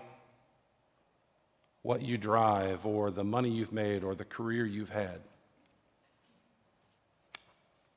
what 1.80 2.02
you 2.02 2.18
drive, 2.18 2.84
or 2.84 3.10
the 3.10 3.24
money 3.24 3.48
you've 3.48 3.72
made, 3.72 4.04
or 4.04 4.14
the 4.14 4.24
career 4.24 4.66
you've 4.66 4.90
had? 4.90 5.20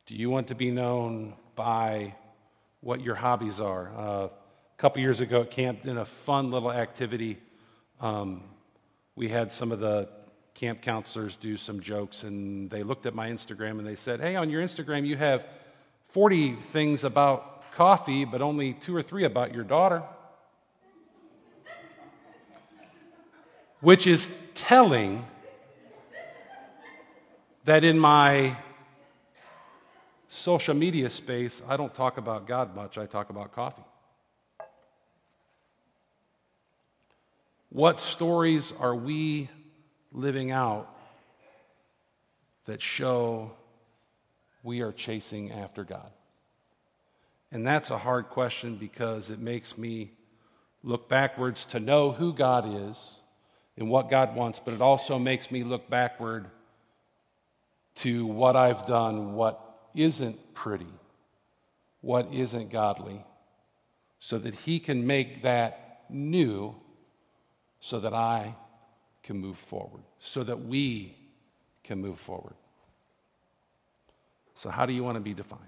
Do 0.06 0.15
you 0.15 0.30
want 0.30 0.48
to 0.48 0.56
be 0.56 0.72
known 0.72 1.34
by 1.56 2.15
what 2.80 3.02
your 3.02 3.15
hobbies 3.15 3.60
are? 3.60 3.92
Uh, 3.98 4.28
couple 4.80 5.02
years 5.02 5.20
ago 5.20 5.42
at 5.42 5.52
camp, 5.52 5.86
in 5.86 5.98
a 5.98 6.06
fun 6.06 6.52
little 6.52 6.72
activity, 6.72 7.38
um, 8.00 8.42
we 9.13 9.28
had 9.28 9.52
some 9.52 9.74
of 9.74 9.82
the 9.82 10.08
camp 10.56 10.82
counselors 10.82 11.36
do 11.36 11.58
some 11.58 11.82
jokes, 11.82 12.24
and 12.24 12.70
they 12.70 12.82
looked 12.82 13.06
at 13.06 13.13
my 13.13 13.30
Instagram 13.30 13.72
and 13.72 13.86
they 13.86 13.98
said, 13.98 14.22
Hey, 14.22 14.38
on 14.38 14.50
your 14.50 14.63
Instagram, 14.63 15.06
you 15.06 15.18
have 15.18 15.46
40 16.12 16.54
things 16.72 17.04
about 17.04 17.74
coffee, 17.74 18.24
but 18.24 18.42
only 18.42 18.72
two 18.72 18.96
or 18.96 19.04
three 19.04 19.26
about 19.26 19.54
your 19.54 19.65
daughter. 19.65 20.02
Which 23.82 24.08
is 24.08 24.30
telling 24.56 25.26
that 27.65 27.84
in 27.84 28.00
my 28.00 28.56
social 30.30 30.74
media 30.74 31.10
space, 31.10 31.62
I 31.68 31.76
don't 31.76 31.94
talk 31.94 32.18
about 32.18 32.48
God 32.48 32.78
much, 32.78 32.98
I 32.98 33.08
talk 33.08 33.30
about 33.30 33.52
coffee. 33.52 33.84
What 37.70 38.02
stories 38.02 38.74
are 38.80 38.96
we 38.96 39.48
living 40.12 40.50
out 40.50 40.90
that 42.66 42.82
show 42.82 43.52
we 44.64 44.82
are 44.82 44.92
chasing 44.92 45.52
after 45.52 45.84
God? 45.84 46.10
And 47.52 47.66
that's 47.66 47.92
a 47.92 47.98
hard 47.98 48.30
question 48.30 48.76
because 48.76 49.30
it 49.30 49.38
makes 49.40 49.78
me 49.78 50.12
look 50.84 51.08
backwards 51.10 51.66
to 51.68 51.80
know 51.80 52.12
who 52.12 52.34
God 52.34 52.90
is 52.90 53.20
and 53.78 53.88
what 53.88 54.10
God 54.10 54.36
wants, 54.36 54.60
but 54.60 54.74
it 54.74 54.82
also 54.82 55.20
makes 55.20 55.52
me 55.52 55.64
look 55.64 55.92
backward 55.92 56.48
to 57.96 58.26
what 58.26 58.56
I've 58.56 58.88
done, 58.88 59.34
what 59.34 59.60
isn't 59.96 60.56
pretty, 60.56 60.88
what 62.02 62.34
isn't 62.34 62.72
godly, 62.72 63.24
so 64.18 64.40
that 64.40 64.56
He 64.56 64.80
can 64.80 65.06
make 65.06 65.44
that 65.44 66.06
new 66.10 66.76
so 67.80 68.00
that 68.00 68.13
I 68.13 68.56
can 69.24 69.38
move 69.38 69.58
forward, 69.58 70.04
so 70.20 70.44
that 70.44 70.65
we 70.65 71.15
can 71.84 72.00
move 72.00 72.20
forward. 72.20 72.56
So, 74.56 74.70
how 74.70 74.86
do 74.86 74.94
you 74.94 75.04
want 75.04 75.15
to 75.15 75.22
be 75.22 75.34
defined? 75.34 75.62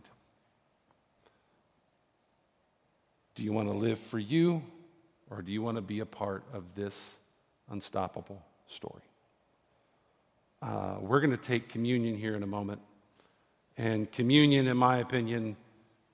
Do 3.35 3.43
you 3.43 3.53
want 3.53 3.69
to 3.69 3.73
live 3.73 3.99
for 3.99 4.19
you, 4.19 4.61
or 5.29 5.41
do 5.41 5.51
you 5.51 5.61
want 5.61 5.77
to 5.77 5.81
be 5.81 6.01
a 6.01 6.05
part 6.05 6.43
of 6.53 6.75
this 6.75 7.15
unstoppable 7.69 8.43
story? 8.67 9.03
Uh, 10.61 10.97
we're 10.99 11.21
going 11.21 11.31
to 11.31 11.37
take 11.37 11.69
communion 11.69 12.17
here 12.17 12.35
in 12.35 12.43
a 12.43 12.47
moment. 12.47 12.81
And 13.77 14.11
communion, 14.11 14.67
in 14.67 14.77
my 14.77 14.97
opinion, 14.97 15.55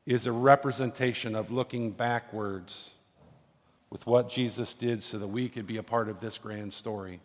is 0.05 0.25
a 0.25 0.31
representation 0.31 1.35
of 1.35 1.51
looking 1.51 1.91
backwards 1.91 2.93
with 3.89 4.05
what 4.05 4.29
Jesus 4.29 4.73
did 4.73 5.01
so 5.01 5.17
that 5.17 5.27
we 5.27 5.49
could 5.49 5.65
be 5.65 5.77
a 5.77 5.83
part 5.83 6.09
of 6.09 6.19
this 6.19 6.37
grand 6.37 6.73
story, 6.73 7.21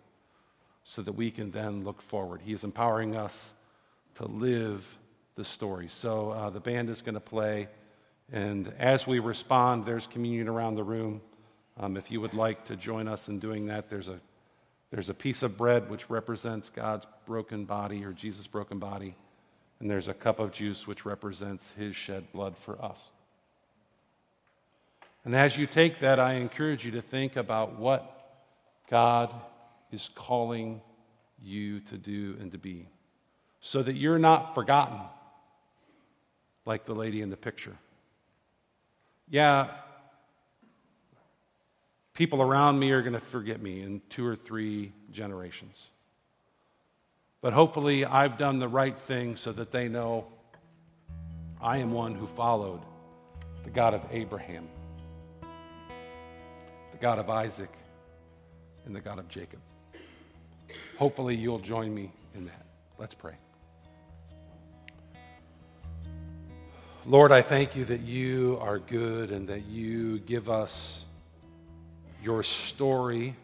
so 0.85 1.03
that 1.03 1.13
we 1.13 1.31
can 1.31 1.51
then 1.51 1.85
look 1.85 2.03
forward. 2.03 2.41
He 2.43 2.53
is 2.53 2.65
empowering 2.65 3.17
us 3.17 3.55
to 4.17 4.27
live 4.27 4.99
the 5.35 5.45
story. 5.45 5.89
So 5.89 6.31
uh, 6.31 6.51
the 6.51 6.61
band 6.61 6.91
is 6.91 7.03
going 7.03 7.15
to 7.15 7.21
play. 7.21 7.69
And 8.31 8.73
as 8.79 9.07
we 9.07 9.19
respond, 9.19 9.85
there's 9.85 10.07
communion 10.07 10.49
around 10.49 10.75
the 10.75 10.85
room. 10.85 11.21
Um, 11.79 11.97
if 11.97 12.11
you 12.11 12.21
would 12.21 12.35
like 12.35 12.67
to 12.67 12.77
join 12.77 13.09
us 13.09 13.29
in 13.29 13.39
doing 13.39 13.67
that, 13.67 13.89
there's 13.89 14.09
a, 14.09 14.21
there's 14.91 15.09
a 15.09 15.15
piece 15.15 15.43
of 15.43 15.57
bread 15.57 15.89
which 15.89 16.11
represents 16.11 16.69
God's 16.69 17.07
broken 17.27 17.65
body 17.65 18.05
or 18.05 18.13
Jesus' 18.13 18.47
broken 18.47 18.79
body, 18.79 19.15
and 19.81 19.91
there's 19.91 20.09
a 20.09 20.15
cup 20.15 20.39
of 20.39 20.53
juice 20.53 20.87
which 20.87 21.05
represents 21.05 21.73
his 21.73 21.97
shed 21.97 22.31
blood 22.33 22.57
for 22.57 22.81
us. 22.83 23.11
And 25.25 25.37
as 25.37 25.57
you 25.57 25.67
take 25.67 26.01
that, 26.01 26.19
I 26.19 26.35
encourage 26.35 26.85
you 26.85 26.93
to 26.93 27.03
think 27.03 27.37
about 27.37 27.79
what 27.79 28.09
God 28.91 29.33
is 29.93 30.11
calling 30.15 30.81
you 31.41 31.81
to 31.81 31.97
do 31.97 32.37
and 32.41 32.51
to 32.53 32.59
be 32.59 32.89
so 33.61 33.83
that 33.83 33.95
you're 33.95 34.19
not 34.19 34.55
forgotten 34.55 34.99
like 36.67 36.85
the 36.85 36.95
lady 36.95 37.21
in 37.21 37.31
the 37.31 37.37
picture. 37.37 37.77
Yeah, 39.29 39.69
people 42.15 42.43
around 42.43 42.79
me 42.79 42.91
are 42.91 43.03
going 43.03 43.15
to 43.15 43.21
forget 43.21 43.61
me 43.61 43.83
in 43.83 44.03
two 44.11 44.27
or 44.27 44.37
three 44.37 44.93
generations. 45.11 45.91
But 47.41 47.53
hopefully, 47.53 48.05
I've 48.05 48.37
done 48.39 48.59
the 48.59 48.69
right 48.69 48.97
thing 48.97 49.37
so 49.37 49.53
that 49.53 49.73
they 49.73 49.89
know 49.89 50.27
I 51.61 51.79
am 51.79 51.93
one 51.93 52.15
who 52.15 52.27
followed 52.27 52.81
the 53.65 53.71
God 53.71 53.95
of 53.95 54.05
Abraham, 54.11 54.69
God 57.03 57.19
of 57.19 57.29
Isaac, 57.29 57.73
and 58.87 58.95
the 58.95 59.01
God 59.01 59.19
of 59.19 59.27
Jacob. 59.27 59.59
Hopefully, 60.99 61.35
you'll 61.35 61.59
join 61.59 61.93
me 61.93 62.13
in 62.33 62.45
that. 62.45 62.65
Let's 62.97 63.13
pray. 63.13 63.35
Lord, 67.05 67.33
I 67.33 67.43
thank 67.43 67.75
you 67.75 67.85
that 67.87 68.03
you 68.03 68.57
are 68.61 68.79
good 68.79 69.33
and 69.33 69.49
that 69.49 69.65
you 69.65 70.21
give 70.21 70.49
us 70.49 71.05
your 72.23 72.45
story 72.45 73.35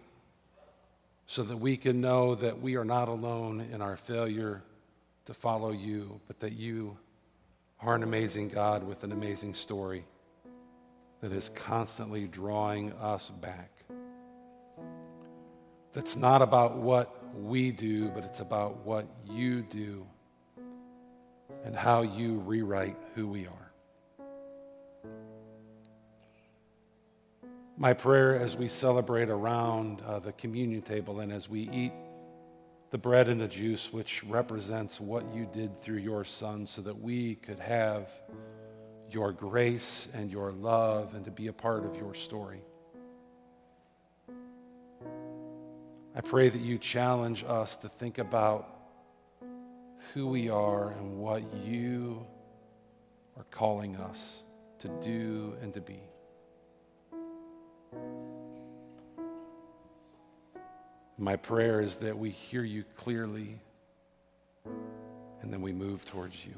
so 1.27 1.43
that 1.43 1.57
we 1.57 1.77
can 1.77 2.01
know 2.01 2.37
that 2.37 2.63
we 2.63 2.77
are 2.77 2.85
not 2.85 3.09
alone 3.09 3.67
in 3.73 3.83
our 3.83 3.97
failure 3.97 4.63
to 5.25 5.35
follow 5.35 5.73
you, 5.73 6.21
but 6.29 6.39
that 6.39 6.53
you 6.53 6.97
are 7.81 7.97
an 7.97 8.05
amazing 8.05 8.51
God 8.51 8.85
with 8.85 9.03
an 9.03 9.11
amazing 9.11 9.55
story 9.55 10.05
that 11.21 11.33
is 11.33 11.51
constantly 11.55 12.27
drawing 12.27 12.93
us 12.95 13.31
back. 13.31 13.71
That's 15.93 16.17
not 16.17 16.43
about 16.43 16.77
what 16.77 17.35
we 17.35 17.73
do, 17.73 18.09
but 18.09 18.25
it's 18.25 18.41
about 18.41 18.85
what 18.87 19.07
you 19.29 19.63
do 19.63 20.07
and 21.65 21.75
how 21.75 22.03
you 22.03 22.39
rewrite 22.39 22.97
who 23.15 23.27
we 23.27 23.47
are. 23.47 23.73
My 27.77 27.93
prayer 27.93 28.39
as 28.41 28.57
we 28.57 28.69
celebrate 28.69 29.29
around 29.29 30.03
uh, 30.03 30.19
the 30.19 30.33
communion 30.33 30.83
table 30.83 31.21
and 31.21 31.33
as 31.33 31.49
we 31.49 31.69
eat 31.71 31.93
the 32.91 32.99
bread 32.99 33.29
and 33.29 33.41
the 33.41 33.49
juice, 33.49 33.93
which 33.93 34.25
represents 34.25 35.01
what 35.01 35.25
you 35.35 35.49
did 35.53 35.81
through 35.81 35.99
your 35.99 36.25
Son, 36.25 36.67
so 36.67 36.81
that 36.83 37.01
we 37.01 37.35
could 37.37 37.61
have 37.61 38.11
your 39.11 39.33
grace 39.33 40.09
and 40.15 40.31
your 40.31 40.53
love 40.53 41.15
and 41.15 41.25
to 41.25 41.31
be 41.31 41.47
a 41.47 41.53
part 41.53 41.85
of 41.85 41.97
your 41.97 42.15
story. 42.15 42.61
I 46.15 46.21
pray 46.21 46.49
that 46.49 46.61
you 46.61 46.79
challenge 46.79 47.45
us 47.47 47.77
to 47.77 47.89
think 47.89 48.19
about 48.19 48.69
who 50.13 50.27
we 50.27 50.49
are 50.49 50.91
and 50.91 51.19
what 51.19 51.43
you 51.55 52.27
are 53.37 53.45
calling 53.51 53.97
us 53.97 54.43
to 54.81 54.89
do 55.03 55.55
and 55.63 55.73
to 55.75 55.81
be. 55.81 56.01
My 61.17 61.37
prayer 61.37 61.81
is 61.81 61.97
that 61.97 62.17
we 62.17 62.31
hear 62.31 62.63
you 62.63 62.85
clearly 62.97 63.61
and 65.43 65.53
then 65.53 65.63
we 65.63 65.73
move 65.73 66.05
towards 66.05 66.45
you. 66.45 66.55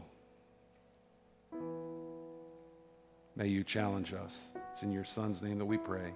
May 3.41 3.47
you 3.47 3.65
challenge 3.65 4.13
us. 4.13 4.51
It's 4.71 4.83
in 4.83 4.93
your 4.93 5.03
Son's 5.03 5.41
name 5.41 5.57
that 5.61 5.65
we 5.65 5.79
pray. 5.79 6.13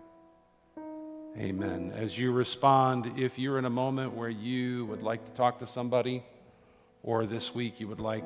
Amen. 1.38 1.90
As 1.96 2.18
you 2.18 2.30
respond, 2.32 3.18
if 3.18 3.38
you're 3.38 3.58
in 3.58 3.64
a 3.64 3.70
moment 3.70 4.12
where 4.12 4.28
you 4.28 4.84
would 4.84 5.02
like 5.02 5.24
to 5.24 5.32
talk 5.32 5.60
to 5.60 5.66
somebody, 5.66 6.22
or 7.02 7.24
this 7.24 7.54
week 7.54 7.80
you 7.80 7.88
would 7.88 7.98
like 7.98 8.24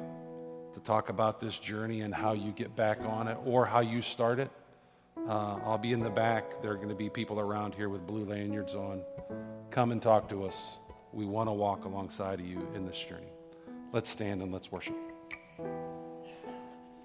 to 0.75 0.81
talk 0.81 1.11
about 1.11 1.39
this 1.39 1.57
journey 1.61 2.01
and 2.01 2.13
how 2.13 2.33
you 2.33 2.51
get 2.51 2.75
back 2.75 2.99
on 3.03 3.29
it 3.29 3.39
or 3.45 3.65
how 3.65 3.79
you 3.79 4.03
start 4.03 4.41
it, 4.41 4.51
uh, 5.29 5.61
I'll 5.65 5.79
be 5.79 5.93
in 5.93 6.01
the 6.01 6.11
back. 6.11 6.61
There 6.61 6.73
are 6.73 6.77
going 6.77 6.89
to 6.89 6.97
be 6.97 7.09
people 7.09 7.39
around 7.39 7.77
here 7.77 7.89
with 7.89 8.05
blue 8.05 8.25
lanyards 8.25 8.75
on. 8.75 9.03
Come 9.71 9.93
and 9.93 10.03
talk 10.03 10.29
to 10.31 10.45
us. 10.45 10.79
We 11.13 11.25
want 11.25 11.49
to 11.49 11.53
walk 11.53 11.85
alongside 11.85 12.41
of 12.41 12.47
you 12.47 12.69
in 12.75 12.85
this 12.85 12.99
journey. 12.99 13.31
Let's 13.93 14.11
stand 14.11 14.43
and 14.43 14.53
let's 14.53 14.73
worship. 14.73 14.97